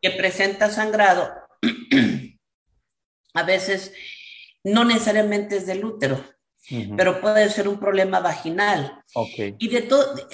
que 0.00 0.10
presenta 0.12 0.70
sangrado, 0.70 1.30
a 3.34 3.42
veces 3.42 3.92
no 4.64 4.84
necesariamente 4.84 5.58
es 5.58 5.66
del 5.66 5.84
útero, 5.84 6.24
pero 6.96 7.20
puede 7.20 7.48
ser 7.50 7.68
un 7.68 7.78
problema 7.78 8.20
vaginal. 8.20 9.02
Y 9.58 9.68
de, 9.68 9.88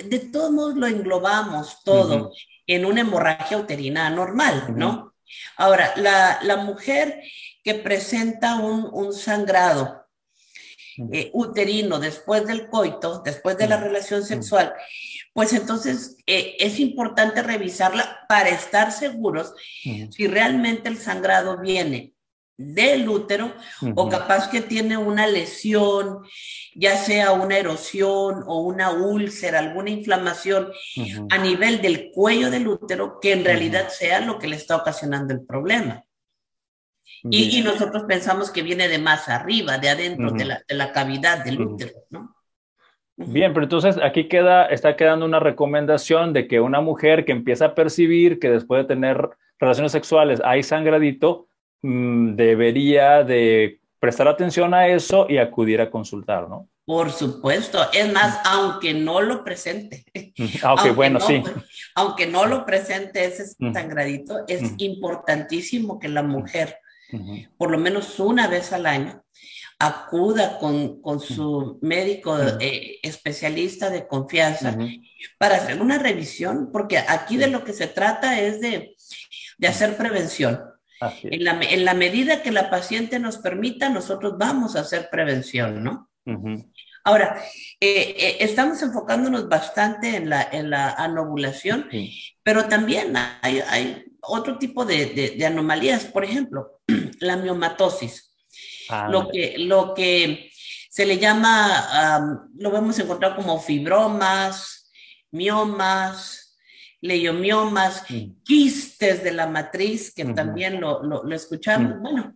de 0.05 0.19
todos 0.19 0.51
modos 0.51 0.77
lo 0.77 0.87
englobamos 0.87 1.83
todo 1.85 2.33
en 2.67 2.85
una 2.85 3.03
hemorragia 3.03 3.59
uterina 3.59 4.09
normal, 4.11 4.75
¿no? 4.77 5.15
Ahora, 5.57 5.93
la, 5.97 6.57
mujer 6.57 7.23
que 7.63 7.75
presenta 7.75 8.57
un, 8.57 8.89
un 8.93 9.13
sangrado, 9.13 10.03
eh, 11.11 11.31
uterino 11.33 11.99
después 11.99 12.47
del 12.47 12.69
coito, 12.69 13.23
después 13.25 13.57
de 13.57 13.67
la 13.67 13.79
relación 13.79 14.23
sexual, 14.23 14.75
pues 15.33 15.55
entonces 15.55 16.19
eh, 16.27 16.57
es 16.59 16.79
importante 16.81 17.43
revisarla 17.43 18.27
para 18.29 18.51
estar 18.51 18.93
seguros 18.93 19.55
si 19.83 20.27
realmente 20.27 20.91
el 20.91 20.99
sangrado 20.99 21.59
viene 21.59 22.12
del 22.57 23.09
útero 23.09 23.53
o 23.97 24.09
capaz 24.09 24.49
que 24.49 24.61
tiene 24.61 24.97
una 24.97 25.27
lesión, 25.27 26.19
ya 26.75 26.97
sea 26.97 27.33
una 27.33 27.57
erosión 27.59 28.45
o 28.47 28.61
una 28.63 28.91
úlcera, 28.91 29.59
alguna 29.59 29.91
inflamación 29.91 30.71
a 31.31 31.39
nivel 31.39 31.81
del 31.81 32.11
cuello 32.13 32.51
del 32.51 32.69
útero 32.69 33.19
que 33.21 33.33
en 33.33 33.45
realidad 33.45 33.89
sea 33.89 34.21
lo 34.21 34.39
que 34.39 34.49
le 34.49 34.57
está 34.57 34.77
ocasionando 34.77 35.35
el 35.35 35.45
problema. 35.45 36.05
Y, 37.25 37.63
nosotros 37.63 38.05
pensamos 38.09 38.51
que 38.51 38.63
viene 38.63 38.89
de 38.89 38.99
más 38.99 39.29
arriba, 39.29 39.79
de 39.79 39.89
adentro, 39.89 40.33
de, 40.33 40.45
la, 40.45 40.93
cavidad 40.93 41.45
del 41.45 41.61
útero, 41.61 41.93
¿no? 42.11 42.35
Bien, 43.17 43.53
pero 43.53 43.65
entonces 43.65 43.99
aquí 44.03 44.27
queda, 44.27 44.67
está 44.67 44.97
quedando 44.97 45.25
una 45.25 45.39
recomendación 45.39 46.33
de 46.33 46.49
que 46.49 46.61
una 46.61 46.81
mujer 46.81 47.25
que 47.25 47.33
empieza 47.33 47.67
a 47.67 47.75
percibir 47.75 48.41
que 48.41 48.51
después 48.51 48.83
de 48.83 48.89
tener 48.89 49.29
relaciones 49.61 49.93
sexuales 49.93 50.41
hay 50.45 50.63
sangradito, 50.63 51.49
mm, 51.83 52.35
debería 52.35 53.23
de 53.23 53.81
prestar 53.99 54.29
atención 54.29 54.75
a 54.75 54.89
eso 54.89 55.27
y 55.29 55.39
acudir 55.39 55.81
a 55.81 55.91
consultar, 55.91 56.49
¿no? 56.49 56.69
Por 56.85 57.13
supuesto, 57.13 57.79
es 57.93 58.13
más, 58.13 58.41
aunque 58.45 58.93
no 58.93 59.21
lo 59.21 59.45
presente. 59.45 60.05
aunque, 60.63 60.91
bueno, 60.91 61.21
sí. 61.21 61.43
Aunque 61.95 62.27
no 62.27 62.47
lo 62.47 62.67
presente 62.67 63.25
ese 63.25 63.47
sangradito, 63.73 64.41
es 64.49 64.63
importantísimo 64.79 66.01
que 66.01 66.09
la 66.09 66.25
mujer 66.25 66.77
por 67.57 67.71
lo 67.71 67.79
menos 67.79 68.19
una 68.21 68.49
vez 68.49 68.73
al 68.73 68.87
año, 68.87 69.23
acuda 69.79 70.59
con, 70.59 71.01
su 71.21 71.79
médico 71.83 72.39
eh, 72.61 72.99
especialista 73.03 73.91
de 73.91 74.07
confianza 74.07 74.77
para 75.39 75.57
hacer 75.57 75.81
una 75.81 75.99
revisión, 75.99 76.71
porque 76.73 76.99
aquí 76.99 77.37
de 77.37 77.49
lo 77.49 77.65
que 77.65 77.73
se 77.73 77.89
trata 77.89 78.41
es 78.41 78.61
de, 78.61 78.95
hacer 79.67 79.97
prevención. 79.97 80.61
En 81.23 81.85
la, 81.85 81.95
medida 81.95 82.43
que 82.43 82.53
la 82.53 82.71
paciente 82.71 83.19
nos 83.19 83.39
permita, 83.39 83.89
nosotros 83.89 84.35
vamos 84.39 84.77
a 84.77 84.81
hacer 84.81 85.09
prevención, 85.11 85.83
¿no? 85.83 86.11
Ahora, 87.05 87.43
eh, 87.81 88.15
eh, 88.17 88.37
estamos 88.41 88.81
enfocándonos 88.83 89.49
bastante 89.49 90.17
en 90.17 90.29
la, 90.29 90.49
en 90.53 90.71
la 90.71 90.91
anovulación, 90.91 91.89
pero 92.43 92.67
también 92.67 93.15
hay, 93.17 94.05
otro 94.21 94.57
tipo 94.57 94.85
de, 94.85 95.37
anomalías, 95.45 96.05
por 96.05 96.25
ejemplo, 96.25 96.81
la 97.21 97.37
miomatosis, 97.37 98.33
lo, 99.09 99.29
que, 99.29 99.57
lo 99.59 99.95
que 99.95 100.53
se 100.91 101.07
le 101.07 101.19
llama, 101.19 102.49
lo 102.57 102.71
vemos 102.71 102.99
encontrar 102.99 103.35
como 103.35 103.59
fibromas, 103.59 104.93
miomas, 105.33 106.42
leiomiomas, 107.03 108.05
quistes 108.45 109.23
de 109.23 109.33
la 109.33 109.47
matriz, 109.47 110.15
que 110.15 110.25
también 110.25 110.81
lo, 110.81 111.03
lo, 111.03 111.35
escuchamos. 111.35 112.01
Bueno, 112.01 112.35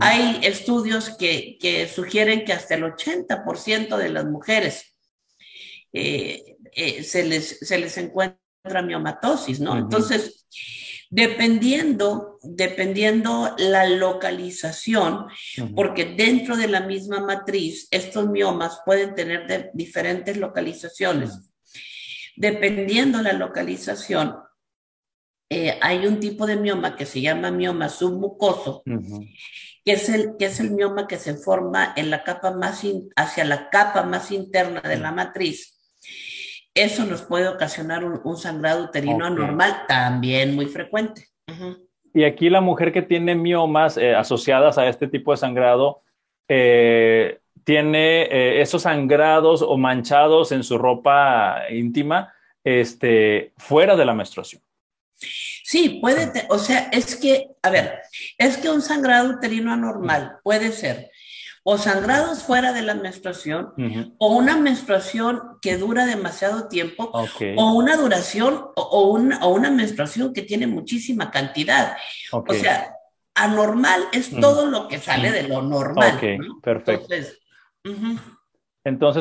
hay 0.00 0.38
estudios 0.42 1.10
que, 1.10 1.56
que, 1.58 1.88
sugieren 1.88 2.44
que 2.44 2.52
hasta 2.52 2.74
el 2.74 2.84
80% 2.84 3.96
de 3.96 4.08
las 4.10 4.26
mujeres 4.26 4.96
eh, 5.92 6.56
eh, 6.72 7.02
se, 7.02 7.24
les, 7.24 7.58
se 7.60 7.78
les 7.78 7.96
encuentra 7.96 8.82
miomatosis, 8.84 9.60
¿no? 9.60 9.78
Entonces, 9.78 10.46
dependiendo, 11.08 12.38
dependiendo 12.42 13.54
la 13.56 13.88
localización, 13.88 15.26
porque 15.74 16.04
dentro 16.04 16.58
de 16.58 16.68
la 16.68 16.80
misma 16.80 17.20
matriz 17.20 17.88
estos 17.90 18.28
miomas 18.28 18.80
pueden 18.84 19.14
tener 19.14 19.70
diferentes 19.72 20.36
localizaciones. 20.36 21.55
Dependiendo 22.36 23.22
la 23.22 23.32
localización, 23.32 24.36
eh, 25.48 25.78
hay 25.80 26.06
un 26.06 26.20
tipo 26.20 26.46
de 26.46 26.56
mioma 26.56 26.96
que 26.96 27.06
se 27.06 27.20
llama 27.20 27.50
mioma 27.50 27.88
submucoso, 27.88 28.82
que, 28.84 29.92
es 29.92 30.08
el, 30.08 30.36
que 30.38 30.46
es 30.46 30.60
el 30.60 30.72
mioma 30.72 31.06
que 31.06 31.18
se 31.18 31.34
forma 31.34 31.92
en 31.96 32.10
la 32.10 32.24
capa 32.24 32.50
más 32.50 32.82
hacia 33.14 33.44
la 33.44 33.70
capa 33.70 34.02
más 34.02 34.32
interna 34.32 34.80
de 34.80 34.98
la 34.98 35.12
matriz. 35.12 35.76
Eso 36.74 37.06
nos 37.06 37.22
puede 37.22 37.48
ocasionar 37.48 38.04
un, 38.04 38.36
sangrado 38.36 38.84
uterino 38.84 39.24
anormal, 39.24 39.84
también 39.88 40.54
muy 40.54 40.66
frecuente. 40.66 41.28
Y 42.12 42.24
aquí 42.24 42.50
la 42.50 42.60
mujer 42.60 42.92
que 42.92 43.02
tiene 43.02 43.34
miomas 43.34 43.96
eh, 43.96 44.14
asociadas 44.14 44.76
a 44.76 44.88
este 44.88 45.06
tipo 45.06 45.30
de 45.30 45.38
sangrado, 45.38 46.02
eh, 46.48 47.38
tiene 47.64 48.60
esos 48.60 48.82
sangrados 48.82 49.62
o 49.62 49.76
manchados 49.76 50.52
en 50.52 50.62
su 50.62 50.78
ropa 50.78 51.62
íntima 51.70 52.32
este, 52.64 53.52
fuera 53.56 53.96
de 53.96 54.04
la 54.04 54.14
menstruación. 54.14 54.62
Sí, 55.18 55.98
puede, 56.00 56.46
o 56.48 56.58
sea, 56.58 56.88
es 56.92 57.16
que, 57.16 57.48
a 57.62 57.70
ver, 57.70 58.00
es 58.38 58.58
que 58.58 58.70
un 58.70 58.82
sangrado 58.82 59.30
uterino 59.30 59.72
anormal 59.72 60.38
puede 60.42 60.70
ser 60.72 61.10
o 61.68 61.78
sangrados 61.78 62.44
fuera 62.44 62.72
de 62.72 62.82
la 62.82 62.94
menstruación, 62.94 63.72
o 64.18 64.36
una 64.36 64.56
menstruación 64.56 65.58
que 65.60 65.76
dura 65.76 66.06
demasiado 66.06 66.68
tiempo, 66.68 67.10
o 67.12 67.72
una 67.72 67.96
duración, 67.96 68.66
o, 68.76 69.10
una, 69.10 69.44
o, 69.44 69.48
una, 69.48 69.68
menstruación 69.72 70.32
que 70.32 70.42
tiene 70.42 70.68
muchísima 70.68 71.32
cantidad. 71.32 71.96
O 72.30 72.54
sea, 72.54 72.94
anormal 73.34 74.00
es 74.12 74.30
todo 74.30 74.66
lo 74.66 74.86
que 74.86 75.00
sale 75.00 75.32
de 75.32 75.42
lo 75.42 75.60
normal. 75.60 76.12
Ok, 76.14 76.62
perfecto. 76.62 77.12
Entonces, 77.12 77.40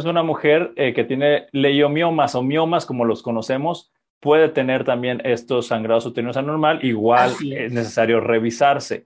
una 0.05 0.23
mujer 0.23 0.73
eh, 0.75 0.93
que 0.93 1.03
tiene 1.03 1.47
leiomiomas 1.51 2.35
o 2.35 2.43
miomas, 2.43 2.85
como 2.85 3.05
los 3.05 3.23
conocemos, 3.23 3.91
puede 4.19 4.49
tener 4.49 4.83
también 4.83 5.21
estos 5.23 5.67
sangrados 5.67 6.05
uterinos 6.05 6.37
anormal, 6.37 6.83
igual 6.83 7.31
es. 7.51 7.71
necesario 7.71 8.19
revisarse. 8.19 9.05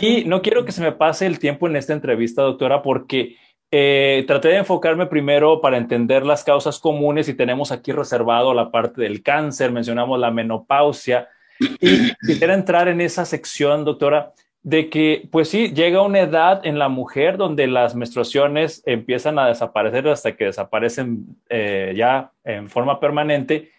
Y 0.00 0.24
no 0.24 0.42
quiero 0.42 0.64
que 0.64 0.72
se 0.72 0.82
me 0.82 0.92
pase 0.92 1.26
el 1.26 1.38
tiempo 1.38 1.68
en 1.68 1.76
esta 1.76 1.92
entrevista, 1.92 2.42
doctora, 2.42 2.82
porque 2.82 3.36
eh, 3.70 4.24
traté 4.26 4.48
de 4.48 4.56
enfocarme 4.56 5.06
primero 5.06 5.60
para 5.60 5.76
entender 5.76 6.24
las 6.24 6.42
causas 6.42 6.78
comunes 6.78 7.28
y 7.28 7.34
tenemos 7.34 7.70
aquí 7.70 7.92
reservado 7.92 8.54
la 8.54 8.70
parte 8.70 9.02
del 9.02 9.22
cáncer, 9.22 9.70
mencionamos 9.70 10.18
la 10.18 10.30
menopausia. 10.30 11.28
Y 11.60 12.14
quisiera 12.26 12.54
entrar 12.54 12.88
en 12.88 13.00
esa 13.00 13.24
sección, 13.24 13.84
doctora, 13.84 14.32
de 14.62 14.90
que, 14.90 15.28
pues 15.30 15.48
sí, 15.48 15.72
llega 15.72 16.02
una 16.02 16.20
edad 16.20 16.60
en 16.64 16.78
la 16.78 16.88
mujer 16.88 17.36
donde 17.36 17.66
las 17.66 17.94
menstruaciones 17.94 18.82
empiezan 18.86 19.38
a 19.38 19.46
desaparecer 19.46 20.08
hasta 20.08 20.36
que 20.36 20.46
desaparecen 20.46 21.36
eh, 21.48 21.94
ya 21.96 22.32
en 22.44 22.68
forma 22.68 23.00
permanente 23.00 23.70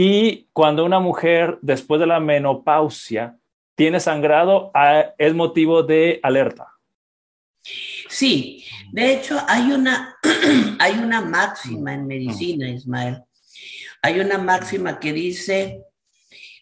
y 0.00 0.46
cuando 0.52 0.84
una 0.84 1.00
mujer 1.00 1.58
después 1.60 2.00
de 2.00 2.06
la 2.06 2.20
menopausia 2.20 3.36
tiene 3.74 3.98
sangrado, 3.98 4.70
es 5.18 5.34
motivo 5.34 5.82
de 5.82 6.20
alerta. 6.22 6.68
Sí, 8.08 8.64
de 8.92 9.14
hecho 9.14 9.40
hay 9.48 9.72
una, 9.72 10.16
hay 10.78 10.98
una 10.98 11.20
máxima 11.20 11.94
en 11.94 12.06
medicina, 12.06 12.68
Ismael. 12.68 13.24
Hay 14.00 14.20
una 14.20 14.38
máxima 14.38 15.00
que 15.00 15.12
dice, 15.12 15.82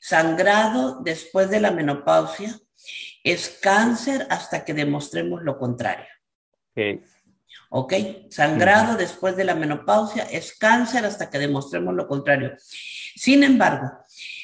sangrado 0.00 1.02
después 1.02 1.50
de 1.50 1.61
la 1.61 1.71
menopausia 1.71 2.59
es 3.26 3.59
cáncer 3.61 4.25
hasta 4.30 4.64
que 4.64 4.73
demostremos 4.73 5.42
lo 5.42 5.59
contrario. 5.59 6.06
Okay. 6.70 7.03
¿Ok? 7.70 7.92
Sangrado 8.31 8.96
después 8.96 9.37
de 9.37 9.42
la 9.42 9.57
menopausia 9.57 10.22
es 10.22 10.57
cáncer 10.57 11.05
hasta 11.05 11.29
que 11.29 11.40
demostremos 11.40 11.92
lo 11.94 12.07
contrario. 12.07 12.55
Sin 13.16 13.42
embargo, 13.42 13.90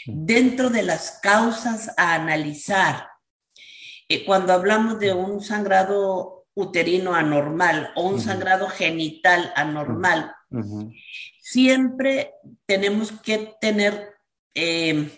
dentro 0.04 0.68
de 0.68 0.82
las 0.82 1.20
causas 1.22 1.92
a 1.96 2.14
analizar, 2.14 3.06
eh, 4.08 4.24
cuando 4.24 4.52
hablamos 4.52 4.98
de 4.98 5.12
un 5.12 5.40
sangrado 5.40 6.46
uterino 6.54 7.14
anormal 7.14 7.92
o 7.94 8.08
un 8.08 8.20
sangrado 8.20 8.68
genital 8.68 9.52
anormal, 9.54 10.34
siempre 11.40 12.34
tenemos 12.66 13.12
que 13.12 13.54
tener 13.60 14.16
em, 14.54 15.08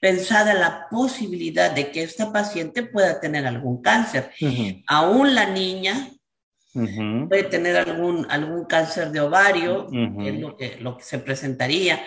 pensada 0.00 0.54
la 0.54 0.88
posibilidad 0.90 1.70
de 1.70 1.90
que 1.90 2.02
esta 2.02 2.32
paciente 2.32 2.82
pueda 2.82 3.20
tener 3.20 3.46
algún 3.46 3.82
cáncer. 3.82 4.30
Aún 4.86 5.34
la 5.34 5.46
niña 5.46 6.10
puede 6.72 7.44
tener 7.44 7.76
algún, 7.76 8.26
algún 8.30 8.64
cáncer 8.64 9.10
de 9.10 9.20
ovario, 9.20 9.88
que 9.90 10.28
es 10.28 10.40
lo 10.40 10.56
que, 10.56 10.76
lo 10.80 10.96
que 10.96 11.04
se 11.04 11.18
presentaría 11.18 12.00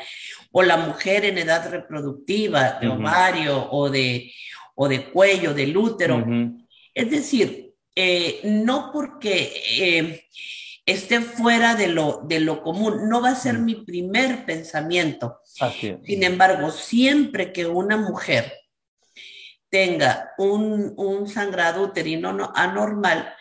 o 0.51 0.61
la 0.61 0.77
mujer 0.77 1.25
en 1.25 1.39
edad 1.39 1.69
reproductiva 1.69 2.77
de 2.79 2.87
ovario 2.87 3.69
o 3.71 3.89
de, 3.89 4.31
o 4.75 4.87
de 4.87 5.05
cuello, 5.11 5.53
del 5.53 5.75
útero. 5.75 6.25
Es 6.93 7.09
decir, 7.09 7.73
eh, 7.95 8.39
no 8.43 8.91
porque 8.93 9.51
eh, 9.79 10.25
esté 10.85 11.21
fuera 11.21 11.75
de 11.75 11.87
lo, 11.87 12.21
de 12.27 12.39
lo 12.39 12.61
común, 12.61 13.09
no 13.09 13.21
va 13.21 13.29
a 13.29 13.35
ser 13.35 13.57
mi 13.57 13.75
primer 13.75 14.45
pensamiento. 14.45 15.39
Sin 16.05 16.23
embargo, 16.23 16.71
siempre 16.71 17.51
que 17.53 17.65
una 17.65 17.97
mujer 17.97 18.53
tenga 19.69 20.31
un, 20.37 20.93
un 20.97 21.27
sangrado 21.27 21.83
uterino 21.83 22.51
anormal, 22.55 23.33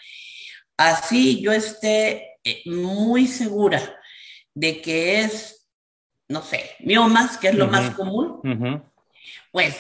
así 0.77 1.43
yo 1.43 1.53
esté 1.53 2.39
eh, 2.45 2.63
muy 2.67 3.27
segura 3.27 3.81
de 4.55 4.81
que 4.81 5.21
es 5.21 5.63
no 6.33 6.43
sé, 6.43 6.71
miomas, 6.81 7.39
que 7.39 7.49
es 7.49 7.55
lo 7.55 7.69
más 7.69 7.95
común, 7.95 8.41
pues 9.53 9.77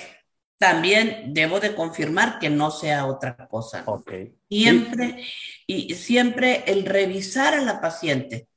también 0.59 1.35
debo 1.35 1.59
de 1.59 1.75
confirmar 1.75 2.38
que 2.38 2.51
no 2.51 2.71
sea 2.71 3.07
otra 3.07 3.49
cosa. 3.49 3.85
Siempre, 4.49 5.25
y 5.66 5.95
siempre 5.95 6.62
el 6.66 6.85
revisar 6.85 7.55
a 7.55 7.62
la 7.62 7.81
paciente, 7.81 8.49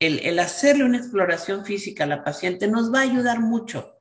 el, 0.00 0.38
hacerle 0.38 0.84
una 0.84 0.96
exploración 0.96 1.64
física 1.64 2.04
a 2.04 2.06
la 2.06 2.24
paciente 2.24 2.66
nos 2.66 2.92
va 2.92 3.00
a 3.00 3.02
ayudar 3.02 3.40
mucho 3.40 3.96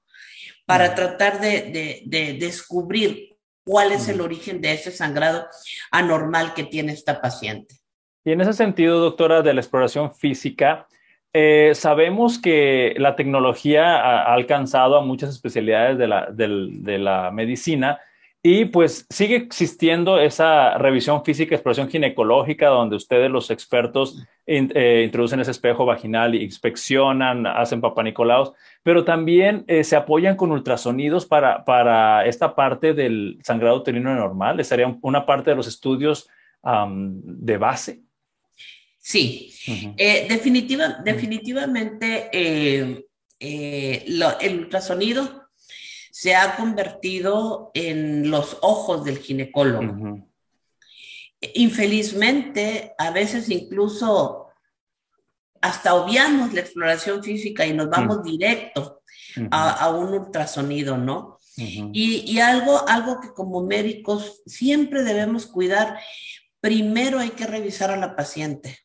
para 0.65 0.95
tratar 0.95 1.41
de, 1.41 2.03
descubrir 2.39 3.37
cuál 3.63 3.91
es 3.91 4.07
el 4.07 4.21
origen 4.21 4.61
de 4.61 4.73
ese 4.73 4.91
sangrado 4.91 5.47
anormal 5.91 6.53
que 6.53 6.63
tiene 6.63 6.93
esta 6.93 7.21
paciente. 7.21 7.75
Y 8.23 8.31
en 8.31 8.41
ese 8.41 8.53
sentido, 8.53 8.99
doctora, 8.99 9.41
de 9.41 9.53
la 9.53 9.61
exploración 9.61 10.13
física, 10.13 10.87
eh, 11.33 11.71
sabemos 11.75 12.39
que 12.39 12.95
la 12.97 13.15
tecnología 13.15 13.97
ha, 13.97 14.33
alcanzado 14.33 14.97
a 14.97 15.01
muchas 15.01 15.31
especialidades 15.31 15.97
de 15.97 16.07
la, 16.07 16.27
de 16.31 16.97
la, 16.97 17.31
medicina 17.31 17.99
y 18.41 18.65
pues 18.65 19.05
sigue 19.09 19.35
existiendo 19.35 20.17
esa 20.17 20.77
revisión 20.77 21.25
física, 21.25 21.55
exploración 21.55 21.89
ginecológica, 21.89 22.67
donde 22.67 22.95
ustedes 22.95 23.29
los 23.29 23.51
expertos 23.51 24.23
eh, 24.45 25.03
introducen 25.05 25.41
ese 25.41 25.51
espejo 25.51 25.85
vaginal 25.85 26.35
y 26.35 26.43
inspeccionan, 26.43 27.45
hacen 27.45 27.81
papanicolaos, 27.81 28.53
pero 28.81 29.03
también 29.03 29.65
eh, 29.67 29.83
se 29.83 29.97
apoyan 29.97 30.37
con 30.37 30.51
ultrasonidos 30.51 31.25
para, 31.25 31.65
para 31.65 32.25
esta 32.25 32.55
parte 32.55 32.93
del 32.93 33.39
sangrado 33.43 33.75
uterino 33.75 34.15
normal. 34.15 34.63
¿Sería 34.63 34.97
una 35.01 35.25
parte 35.25 35.49
de 35.49 35.57
los 35.57 35.67
estudios 35.67 36.29
de 36.61 37.57
base? 37.57 38.01
Sí, 38.97 39.53
eh, 39.97 40.27
definitiva, 40.29 40.99
definitivamente 41.03 42.29
el 42.31 43.05
ultrasonido 44.59 45.38
se 46.19 46.35
ha 46.35 46.57
convertido 46.57 47.71
en 47.73 48.29
los 48.29 48.57
ojos 48.59 49.05
del 49.05 49.19
ginecólogo. 49.19 50.19
Infelizmente, 51.53 52.93
a 52.97 53.11
veces 53.11 53.49
incluso 53.49 54.47
hasta 55.61 55.93
obviamos 55.93 56.51
la 56.51 56.59
exploración 56.59 57.23
física 57.23 57.65
y 57.65 57.71
nos 57.71 57.89
vamos 57.89 58.21
directo 58.21 59.01
a, 59.49 59.89
un 59.91 60.13
ultrasonido, 60.13 60.97
¿no? 60.97 61.39
y, 61.55 62.29
y, 62.29 62.39
algo, 62.41 62.85
algo 62.89 63.21
que 63.21 63.29
como 63.29 63.63
médicos 63.63 64.41
siempre 64.45 65.03
debemos 65.03 65.47
cuidar, 65.47 66.01
primero 66.59 67.19
hay 67.19 67.29
que 67.29 67.47
revisar 67.47 67.91
a 67.91 67.97
la 67.97 68.17
paciente. 68.17 68.77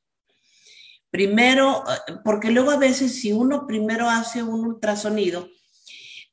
Primero, 1.11 1.83
eh, 1.89 2.13
porque 2.25 2.53
luego 2.53 2.71
a 2.71 2.79
veces 2.79 3.21
si 3.21 3.33
uno 3.33 3.67
primero 3.67 4.09
hace 4.09 4.45
un 4.45 4.65
ultrasonido, 4.65 5.49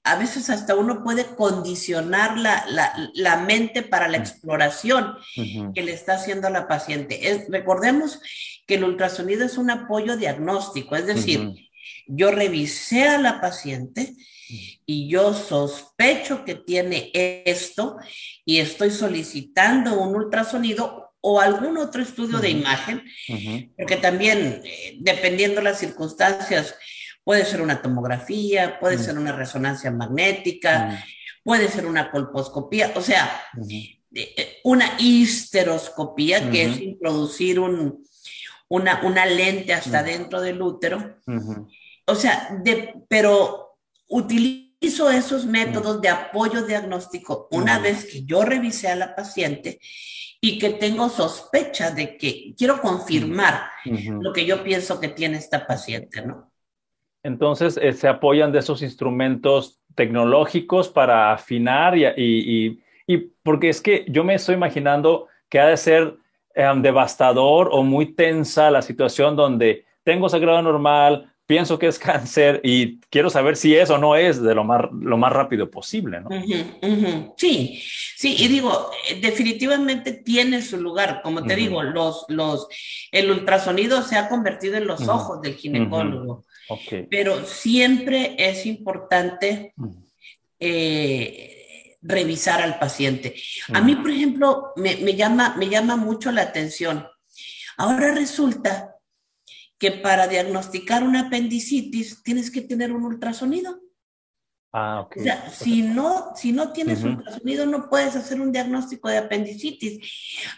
a 0.03 0.15
veces 0.15 0.49
hasta 0.49 0.75
uno 0.75 1.03
puede 1.03 1.25
condicionar 1.35 2.37
la, 2.37 2.65
la, 3.13 3.37
mente 3.37 3.83
para 3.83 4.07
la 4.07 4.17
exploración 4.17 5.15
que 5.35 5.83
le 5.83 5.93
está 5.93 6.15
haciendo 6.15 6.47
a 6.47 6.51
la 6.51 6.67
paciente. 6.67 7.29
Es, 7.29 7.47
recordemos 7.49 8.19
que 8.65 8.75
el 8.75 8.83
ultrasonido 8.83 9.45
es 9.45 9.57
un 9.57 9.69
apoyo 9.69 10.17
diagnóstico, 10.17 10.95
es 10.95 11.05
decir, 11.05 11.53
yo 12.07 12.31
revisé 12.31 13.03
a 13.03 13.19
la 13.19 13.39
paciente 13.41 14.15
y 14.85 15.07
yo 15.07 15.33
sospecho 15.33 16.43
que 16.45 16.55
tiene 16.55 17.11
esto 17.13 17.97
y 18.43 18.57
estoy 18.57 18.91
solicitando 18.91 19.99
un 19.99 20.15
ultrasonido 20.15 21.13
o 21.21 21.39
algún 21.39 21.77
otro 21.77 22.01
estudio 22.01 22.39
de 22.39 22.49
imagen, 22.49 23.03
porque 23.77 23.97
también, 23.97 24.61
eh, 24.65 24.97
dependiendo 24.99 25.61
las 25.61 25.77
circunstancias, 25.79 26.75
Puede 27.23 27.45
ser 27.45 27.61
una 27.61 27.81
tomografía, 27.81 28.79
puede 28.79 28.97
ser 28.97 29.17
una 29.17 29.31
resonancia 29.31 29.91
magnética, 29.91 31.03
puede 31.43 31.67
ser 31.67 31.85
una 31.85 32.11
colposcopía, 32.11 32.91
o 32.95 33.01
sea, 33.01 33.41
eh, 34.13 34.59
una 34.63 34.97
histeroscopía, 34.99 36.49
que 36.49 36.63
es 36.63 36.81
introducir 36.81 37.59
un, 37.59 38.03
una, 38.69 39.01
una, 39.03 39.25
lente 39.25 39.73
hasta 39.73 40.03
dentro 40.03 40.41
del 40.41 40.61
útero. 40.61 41.17
O 42.05 42.15
sea, 42.15 42.57
de, 42.63 42.93
pero 43.07 43.77
utilizo 44.07 45.09
esos 45.09 45.45
métodos 45.45 46.01
de 46.01 46.09
apoyo 46.09 46.63
diagnóstico 46.63 47.47
una 47.51 47.79
vez 47.79 48.05
que 48.05 48.25
yo 48.25 48.43
revisé 48.43 48.89
a 48.89 48.95
la 48.95 49.15
paciente 49.15 49.79
y 50.41 50.57
que 50.57 50.71
tengo 50.71 51.07
sospecha 51.09 51.91
de 51.91 52.17
que 52.17 52.53
quiero 52.57 52.81
confirmar 52.81 53.69
lo 53.85 54.33
que 54.33 54.45
yo 54.45 54.63
pienso 54.63 54.99
que 54.99 55.09
tiene 55.09 55.37
esta 55.37 55.67
paciente, 55.67 56.25
¿no? 56.25 56.50
Entonces, 57.23 57.77
eh, 57.81 57.93
se 57.93 58.07
apoyan 58.07 58.51
de 58.51 58.59
esos 58.59 58.81
instrumentos 58.81 59.79
tecnológicos 59.95 60.89
para 60.89 61.33
afinar 61.33 61.97
y, 61.97 62.05
y, 62.05 62.81
y, 63.07 63.17
porque 63.43 63.69
es 63.69 63.81
que 63.81 64.05
yo 64.07 64.23
me 64.23 64.35
estoy 64.35 64.55
imaginando 64.55 65.27
que 65.49 65.59
ha 65.59 65.67
de 65.67 65.77
ser 65.77 66.15
em, 66.55 66.81
devastador 66.81 67.69
o 67.71 67.83
muy 67.83 68.13
tensa 68.13 68.71
la 68.71 68.81
situación 68.81 69.35
donde 69.35 69.85
tengo 70.03 70.29
sagrado 70.29 70.61
normal, 70.61 71.31
pienso 71.45 71.77
que 71.77 71.87
es 71.87 71.99
cáncer 72.11 72.61
y 72.63 72.99
quiero 73.09 73.29
saber 73.29 73.57
si 73.57 73.75
es 73.75 73.89
o 73.89 73.97
no 73.97 74.15
es 74.15 74.41
de 74.41 74.55
lo 74.55 74.63
más, 74.63 74.83
lo 74.91 75.17
más 75.17 75.33
rápido 75.33 75.69
posible, 75.69 76.21
¿no? 76.21 76.29
Sí, 77.35 77.83
sí, 78.15 78.35
y 78.39 78.47
digo, 78.47 78.89
eh, 79.09 79.19
definitivamente 79.21 80.13
tiene 80.13 80.61
su 80.61 80.77
lugar, 80.77 81.21
como 81.21 81.43
te 81.43 81.55
digo, 81.55 81.83
los, 81.83 82.25
los, 82.29 82.67
el 83.11 83.29
ultrasonido 83.29 84.01
se 84.01 84.17
ha 84.17 84.29
convertido 84.29 84.77
en 84.77 84.87
los 84.87 85.07
ojos 85.09 85.41
del 85.41 85.55
ginecólogo, 85.55 86.45
pero 87.09 87.45
siempre 87.45 88.35
es 88.37 88.65
importante 88.65 89.73
eh, 90.59 91.97
revisar 92.01 92.61
al 92.61 92.79
paciente. 92.79 93.35
A 93.73 93.81
mí, 93.81 93.95
por 93.95 94.11
ejemplo, 94.11 94.71
me, 94.75 94.97
me, 94.97 95.15
llama, 95.15 95.55
me 95.57 95.69
llama 95.69 95.95
mucho 95.95 96.31
la 96.31 96.43
atención. 96.43 97.07
Ahora 97.77 98.13
resulta 98.13 98.95
que 99.77 99.91
para 99.91 100.27
diagnosticar 100.27 101.03
una 101.03 101.21
apendicitis 101.21 102.21
tienes 102.23 102.51
que 102.51 102.61
tener 102.61 102.91
un 102.91 103.03
ultrasonido. 103.03 103.81
Ah, 104.73 105.01
ok. 105.01 105.17
O 105.19 105.23
sea, 105.23 105.49
si 105.49 105.81
no, 105.81 106.31
si 106.35 106.53
no 106.53 106.71
tienes 106.71 107.03
ultrasonido, 107.03 107.65
no 107.65 107.89
puedes 107.89 108.15
hacer 108.15 108.39
un 108.39 108.53
diagnóstico 108.53 109.09
de 109.09 109.17
apendicitis. 109.17 109.99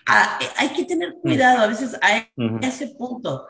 Ah, 0.05 0.37
eh, 0.39 0.47
hay 0.57 0.69
que 0.69 0.85
tener 0.85 1.15
cuidado, 1.15 1.63
a 1.63 1.67
veces 1.67 1.97
a 1.99 2.29
ese 2.61 2.89
punto 2.89 3.47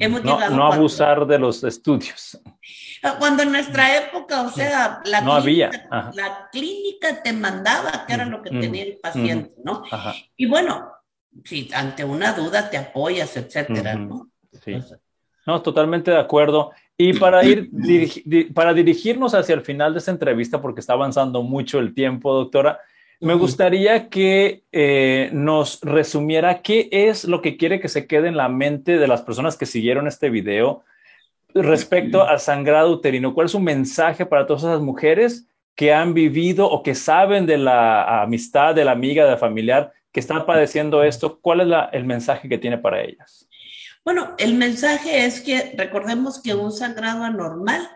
hemos 0.00 0.24
no, 0.24 0.34
llegado. 0.34 0.56
No 0.56 0.72
abusar 0.72 1.26
de 1.26 1.38
los 1.38 1.62
estudios. 1.62 2.40
Ah, 3.04 3.16
cuando 3.20 3.44
en 3.44 3.52
nuestra 3.52 3.96
época, 3.96 4.42
o 4.42 4.50
sea, 4.50 5.00
la, 5.04 5.20
no 5.20 5.40
clínica, 5.40 5.70
había. 5.90 6.10
la 6.12 6.48
clínica 6.50 7.22
te 7.22 7.32
mandaba 7.32 8.04
qué 8.06 8.14
era 8.14 8.24
lo 8.24 8.42
que 8.42 8.50
tenía 8.50 8.82
el 8.82 8.98
paciente, 8.98 9.54
¿no? 9.64 9.84
Y 10.36 10.46
bueno, 10.46 10.90
si 11.44 11.70
ante 11.72 12.04
una 12.04 12.32
duda 12.32 12.68
te 12.68 12.78
apoyas, 12.78 13.36
etcétera, 13.36 13.94
¿no? 13.94 14.28
Sí. 14.64 14.76
No, 15.46 15.62
totalmente 15.62 16.10
de 16.10 16.18
acuerdo. 16.18 16.72
Y 17.02 17.14
para 17.14 17.42
ir 17.46 17.70
para 18.54 18.74
dirigirnos 18.74 19.32
hacia 19.32 19.54
el 19.54 19.62
final 19.62 19.94
de 19.94 20.00
esta 20.00 20.10
entrevista, 20.10 20.60
porque 20.60 20.80
está 20.80 20.92
avanzando 20.92 21.42
mucho 21.42 21.78
el 21.78 21.94
tiempo, 21.94 22.34
doctora, 22.34 22.78
me 23.20 23.32
gustaría 23.32 24.10
que 24.10 24.64
eh, 24.70 25.30
nos 25.32 25.80
resumiera 25.80 26.60
qué 26.60 26.90
es 26.92 27.24
lo 27.24 27.40
que 27.40 27.56
quiere 27.56 27.80
que 27.80 27.88
se 27.88 28.06
quede 28.06 28.28
en 28.28 28.36
la 28.36 28.50
mente 28.50 28.98
de 28.98 29.08
las 29.08 29.22
personas 29.22 29.56
que 29.56 29.64
siguieron 29.64 30.08
este 30.08 30.28
video 30.28 30.84
respecto 31.54 32.22
al 32.22 32.38
sangrado 32.38 32.90
uterino. 32.90 33.32
¿Cuál 33.32 33.46
es 33.46 33.52
su 33.52 33.60
mensaje 33.60 34.26
para 34.26 34.46
todas 34.46 34.64
esas 34.64 34.82
mujeres 34.82 35.48
que 35.74 35.94
han 35.94 36.12
vivido 36.12 36.70
o 36.70 36.82
que 36.82 36.94
saben 36.94 37.46
de 37.46 37.56
la 37.56 38.22
amistad, 38.22 38.74
de 38.74 38.84
la 38.84 38.92
amiga, 38.92 39.24
de 39.24 39.30
la 39.30 39.38
familiar 39.38 39.90
que 40.12 40.20
está 40.20 40.44
padeciendo 40.44 41.02
esto? 41.02 41.38
¿Cuál 41.40 41.62
es 41.62 41.78
el 41.92 42.04
mensaje 42.04 42.46
que 42.46 42.58
tiene 42.58 42.76
para 42.76 43.00
ellas? 43.00 43.48
Bueno, 44.04 44.34
el 44.38 44.54
mensaje 44.54 45.26
es 45.26 45.40
que 45.40 45.74
recordemos 45.76 46.42
que 46.42 46.54
un 46.54 46.72
sangrado 46.72 47.24
anormal 47.24 47.88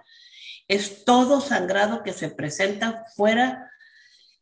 es 0.69 1.05
todo 1.05 1.41
sangrado 1.41 2.03
que 2.03 2.13
se 2.13 2.29
presenta 2.29 3.05
fuera 3.15 3.71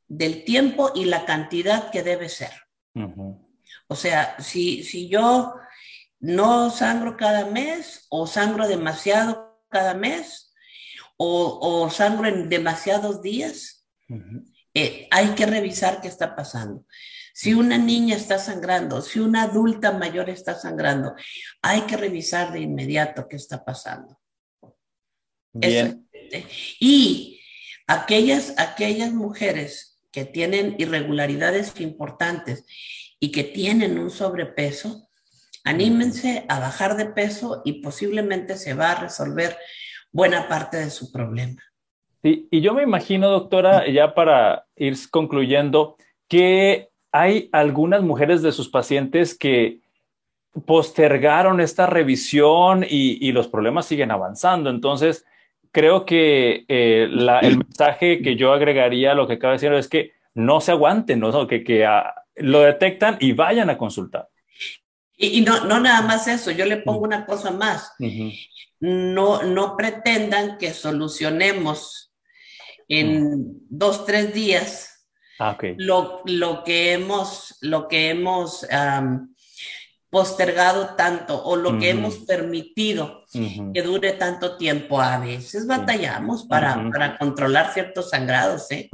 del 0.09 0.45
tiempo 0.45 0.93
y 0.95 1.05
la 1.05 1.25
cantidad 1.25 1.91
que 1.91 2.03
debe 2.03 2.29
ser. 2.29 2.53
O 3.89 3.95
sea, 3.95 4.37
si, 4.39 4.83
si 4.85 5.09
yo 5.09 5.55
no 6.21 6.71
sangro 6.71 7.17
cada 7.17 7.47
mes 7.47 8.07
o 8.09 8.27
sangro 8.27 8.69
demasiado 8.69 9.53
cada 9.69 9.95
mes 9.95 10.53
o, 11.17 11.89
sangro 11.91 12.29
en 12.29 12.49
demasiados 12.49 13.23
días, 13.23 13.87
eh, 14.75 15.09
hay 15.11 15.29
que 15.35 15.47
revisar 15.47 16.01
qué 16.01 16.09
está 16.09 16.35
pasando. 16.35 16.85
Si 17.35 17.55
una 17.55 17.79
niña 17.79 18.17
está 18.17 18.39
sangrando, 18.39 19.01
si 19.01 19.19
una 19.21 19.45
adulta 19.45 19.93
mayor 19.93 20.29
está 20.31 20.55
sangrando, 20.55 21.15
hay 21.63 21.83
que 21.83 21.97
revisar 21.97 22.53
de 22.53 22.61
inmediato 22.61 23.27
qué 23.29 23.37
está 23.37 23.65
pasando. 23.65 24.19
Bien. 25.55 26.09
y 26.81 27.41
aquellas, 27.87 28.55
aquellas 28.57 29.13
mujeres 29.13 30.01
que 30.11 30.25
tienen 30.25 30.77
irregularidades 30.79 31.79
importantes 31.81 32.65
y 33.21 33.33
que 33.33 33.45
tienen 33.45 33.99
un 33.99 34.11
sobrepeso, 34.11 35.09
anímense 35.65 36.45
a 36.49 36.59
bajar 36.59 36.97
de 36.97 37.07
peso 37.07 37.63
y 37.65 37.83
posiblemente 37.83 38.57
se 38.57 38.75
va 38.75 38.93
a 38.93 39.01
resolver 39.01 39.57
buena 40.11 40.49
parte 40.49 40.77
de 40.77 40.91
su 40.91 41.11
problema. 41.13 41.63
Sí, 42.23 42.47
y 42.51 42.61
yo 42.61 42.75
me 42.75 42.83
imagino, 42.83 43.29
doctora, 43.29 43.89
ya 43.91 44.15
para 44.15 44.67
ir 44.77 44.97
concluyendo, 45.11 45.97
que 46.29 46.92
hay 47.13 47.51
algunas 47.53 48.03
mujeres 48.03 48.43
de 48.43 48.53
sus 48.53 48.71
pacientes 48.71 49.37
que 49.37 49.81
postergaron 50.67 51.61
esta 51.61 51.87
revisión 51.87 52.85
y, 52.89 53.31
los 53.33 53.49
problemas 53.49 53.87
siguen 53.87 54.11
avanzando. 54.11 54.71
Entonces, 54.71 55.25
creo 55.71 56.05
que 56.05 56.65
eh, 56.69 57.09
el 57.43 57.59
mensaje 57.59 58.23
que 58.23 58.37
yo 58.37 58.53
agregaría 58.53 59.13
a 59.13 59.15
lo 59.15 59.27
que 59.27 59.35
acaba 59.35 59.53
de 59.53 59.59
decir 59.59 59.73
es 59.75 59.89
que 59.89 60.13
no 60.35 60.61
se 60.61 60.73
aguanten, 60.73 61.21
¿no? 61.21 61.47
que, 61.47 61.87
ah, 61.87 62.15
lo 62.37 62.61
detectan 62.61 63.19
y 63.21 63.33
vayan 63.33 63.69
a 63.71 63.79
consultar. 63.79 64.29
Y, 65.17 65.43
no, 65.43 65.67
no 65.67 65.79
nada 65.79 66.03
más 66.03 66.27
eso, 66.27 66.51
yo 66.51 66.65
le 66.65 66.79
pongo 66.79 67.01
una 67.01 67.27
cosa 67.27 67.51
más. 67.51 67.93
no, 68.81 69.43
no 69.43 69.77
pretendan 69.77 70.59
que 70.59 70.73
solucionemos 70.73 72.13
en 72.89 73.59
dos, 73.69 74.05
tres 74.05 74.35
días 74.35 74.92
Ah, 75.45 75.59
lo, 75.77 76.23
lo, 76.25 76.63
que 76.63 76.93
hemos, 76.93 77.59
lo 77.63 77.89
que 77.89 78.11
hemos 78.11 78.65
postergado 80.09 80.95
tanto 80.95 81.43
o 81.43 81.57
lo 81.57 81.81
que 81.81 81.91
hemos 81.91 82.19
permitido 82.19 83.25
que 83.33 83.83
dure 83.83 84.13
tanto 84.13 84.57
tiempo. 84.57 85.01
A 85.01 85.19
veces 85.19 85.67
batallamos 85.67 86.45
para, 86.45 86.89
para 86.93 87.19
controlar 87.19 87.73
ciertos 87.73 88.11
sangrados. 88.11 88.71
¿eh? 88.71 88.89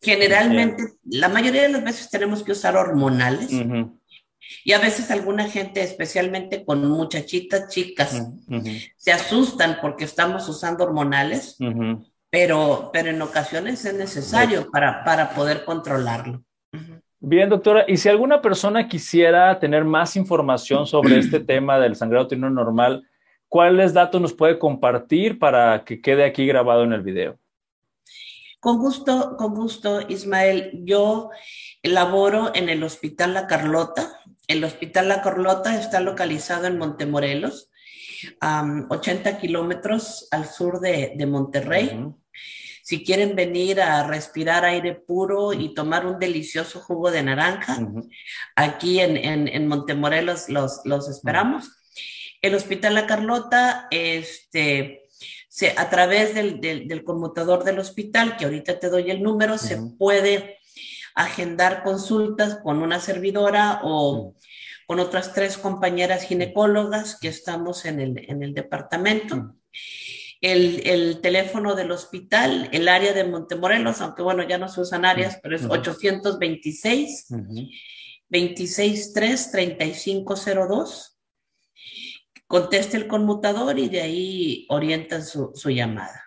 Generalmente, 0.00 0.82
la 1.04 1.28
mayoría 1.28 1.62
de 1.62 1.68
las 1.68 1.84
veces 1.84 2.10
tenemos 2.10 2.42
que 2.42 2.52
usar 2.52 2.76
hormonales. 2.76 3.50
Y 4.64 4.72
a 4.72 4.80
veces 4.80 5.12
alguna 5.12 5.48
gente, 5.48 5.80
especialmente 5.80 6.64
con 6.64 6.90
muchachitas 6.90 7.68
chicas, 7.68 8.20
se 8.96 9.12
asustan 9.12 9.78
porque 9.80 10.06
estamos 10.06 10.48
usando 10.48 10.82
hormonales 10.82 11.56
pero, 12.32 12.88
pero 12.94 13.10
en 13.10 13.20
ocasiones 13.20 13.84
es 13.84 13.92
necesario 13.92 14.70
para, 14.70 15.04
para 15.04 15.34
poder 15.34 15.66
controlarlo. 15.66 16.42
Bien, 17.20 17.50
doctora, 17.50 17.84
y 17.86 17.98
si 17.98 18.08
alguna 18.08 18.40
persona 18.40 18.88
quisiera 18.88 19.58
tener 19.58 19.84
más 19.84 20.16
información 20.16 20.86
sobre 20.86 21.18
este 21.18 21.40
tema 21.52 21.78
del 21.78 21.94
sangrado 21.94 22.24
uterino 22.24 22.48
normal, 22.48 23.06
¿cuáles 23.50 23.92
datos 23.92 24.18
nos 24.18 24.32
puede 24.32 24.58
compartir 24.58 25.38
para 25.38 25.84
que 25.84 26.00
quede 26.00 26.24
aquí 26.24 26.46
grabado 26.46 26.84
en 26.84 26.94
el 26.94 27.02
video? 27.02 27.38
Con 28.60 28.78
gusto, 28.78 29.36
con 29.36 29.54
gusto, 29.54 30.00
Ismael. 30.08 30.70
Yo 30.84 31.28
laboro 31.82 32.52
en 32.54 32.70
el 32.70 32.82
Hospital 32.82 33.34
La 33.34 33.46
Carlota. 33.46 34.20
El 34.48 34.64
Hospital 34.64 35.08
La 35.08 35.20
Carlota 35.20 35.78
está 35.78 36.00
localizado 36.00 36.66
en 36.66 36.78
Montemorelos, 36.78 37.70
a 38.40 38.64
80 38.88 39.38
kilómetros 39.38 40.28
al 40.30 40.46
sur 40.46 40.80
de, 40.80 41.12
de 41.14 41.26
Monterrey. 41.26 42.14
Si 42.82 43.04
quieren 43.04 43.36
venir 43.36 43.80
a 43.80 44.06
respirar 44.06 44.64
aire 44.64 44.94
puro 44.94 45.52
y 45.52 45.72
tomar 45.72 46.04
un 46.04 46.18
delicioso 46.18 46.80
jugo 46.80 47.10
de 47.10 47.22
naranja, 47.22 47.78
aquí 48.56 49.00
en, 49.00 49.16
en, 49.16 49.68
Montemorelos 49.68 50.48
los, 50.48 50.80
los 50.84 51.08
esperamos. 51.08 51.70
El 52.40 52.56
Hospital 52.56 52.94
La 52.94 53.06
Carlota, 53.06 53.86
este, 53.92 55.02
se, 55.48 55.74
a 55.76 55.88
través 55.90 56.34
del, 56.34 56.60
del, 56.60 57.04
conmutador 57.04 57.62
del 57.62 57.78
hospital, 57.78 58.36
que 58.36 58.46
ahorita 58.46 58.80
te 58.80 58.88
doy 58.88 59.10
el 59.10 59.22
número, 59.22 59.58
se 59.58 59.78
puede 59.98 60.58
agendar 61.14 61.84
consultas 61.84 62.58
con 62.62 62.82
una 62.82 62.98
servidora 62.98 63.80
o 63.84 64.34
con 64.86 64.98
otras 64.98 65.34
tres 65.34 65.56
compañeras 65.56 66.24
ginecólogas 66.24 67.18
que 67.20 67.28
estamos 67.28 67.84
en 67.84 68.00
el, 68.00 68.24
en 68.28 68.42
el 68.42 68.54
departamento. 68.54 69.54
El, 70.42 71.20
teléfono 71.20 71.74
del 71.74 71.92
hospital, 71.92 72.68
el 72.72 72.88
área 72.88 73.12
de 73.12 73.24
Montemorelos, 73.24 74.00
aunque 74.00 74.22
bueno, 74.22 74.42
ya 74.42 74.58
no 74.58 74.68
se 74.68 74.80
usan 74.80 75.04
áreas, 75.04 75.38
pero 75.42 75.54
es 75.54 75.64
826 75.64 77.28
263 78.28 79.52
3502. 79.52 81.18
Conteste 82.46 82.96
el 82.96 83.06
conmutador 83.06 83.78
y 83.78 83.88
de 83.88 84.02
ahí 84.02 84.66
orientan 84.68 85.24
su, 85.24 85.52
su 85.54 85.70
llamada. 85.70 86.20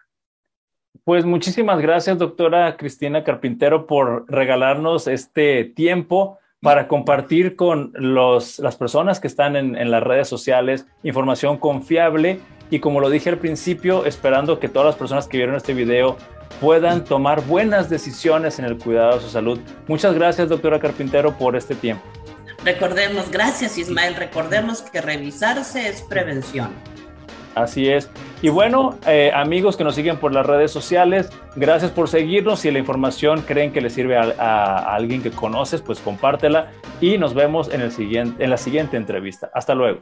Pues 1.04 1.26
muchísimas 1.26 1.80
gracias, 1.82 2.18
doctora 2.18 2.78
Cristina 2.78 3.24
Carpintero, 3.24 3.86
por 3.86 4.26
regalarnos 4.32 5.08
este 5.08 5.66
tiempo 5.66 6.40
para 6.62 6.88
compartir 6.88 7.56
con 7.56 7.92
los, 7.94 8.58
las 8.60 8.76
personas 8.76 9.20
que 9.20 9.28
están 9.28 9.56
en, 9.56 9.76
en, 9.76 9.92
las 9.92 10.02
redes 10.02 10.28
sociales 10.28 10.88
información 11.04 11.60
confiable 11.60 12.40
y 12.70 12.80
como 12.80 13.00
lo 13.00 13.10
dije 13.10 13.30
al 13.30 13.38
principio, 13.38 14.06
esperando 14.06 14.60
que 14.60 14.70
todas 14.70 14.88
las 14.88 14.96
personas 14.96 15.28
que 15.28 15.38
vieron 15.38 15.56
este 15.56 15.74
video 15.74 16.18
puedan 16.60 17.04
tomar 17.04 17.46
buenas 17.46 17.90
decisiones 17.90 18.60
en 18.60 18.66
el 18.66 18.78
cuidado 18.78 19.16
de 19.16 19.22
su 19.22 19.30
salud. 19.30 19.60
Muchas 19.88 20.14
gracias, 20.14 20.50
doctora 20.50 20.80
Carpintero, 20.80 21.38
por 21.38 21.56
este 21.56 21.76
tiempo. 21.76 22.04
Recordemos, 22.64 23.30
gracias 23.30 23.78
Ismael, 23.78 24.16
recordemos 24.16 24.82
que 24.82 25.02
revisarse 25.02 25.88
es 25.88 26.02
prevención. 26.02 26.70
Así 27.54 27.88
es. 27.88 28.10
Y 28.42 28.50
bueno, 28.50 28.98
eh, 29.08 29.32
amigos 29.34 29.78
que 29.78 29.86
nos 29.86 29.96
siguen 29.96 30.18
por 30.18 30.34
las 30.34 30.46
redes 30.46 30.72
sociales, 30.72 31.30
gracias 31.56 31.90
por 31.90 32.10
seguirnos. 32.10 32.60
Si 32.60 32.70
la 32.70 32.80
información 32.80 33.42
creen 33.44 33.72
que 33.72 33.80
le 33.80 33.90
sirve 33.90 34.18
a, 34.18 34.34
a 34.38 34.94
alguien 34.94 35.24
que 35.24 35.32
conoces, 35.32 35.82
pues 35.82 36.00
compártela 36.00 36.72
y 37.00 37.18
nos 37.18 37.34
vemos 37.34 37.74
en, 37.74 37.80
el 37.80 37.92
siguiente, 37.94 38.44
en 38.44 38.50
la 38.50 38.58
siguiente 38.58 38.98
entrevista. 38.98 39.50
Hasta 39.54 39.74
luego. 39.74 40.02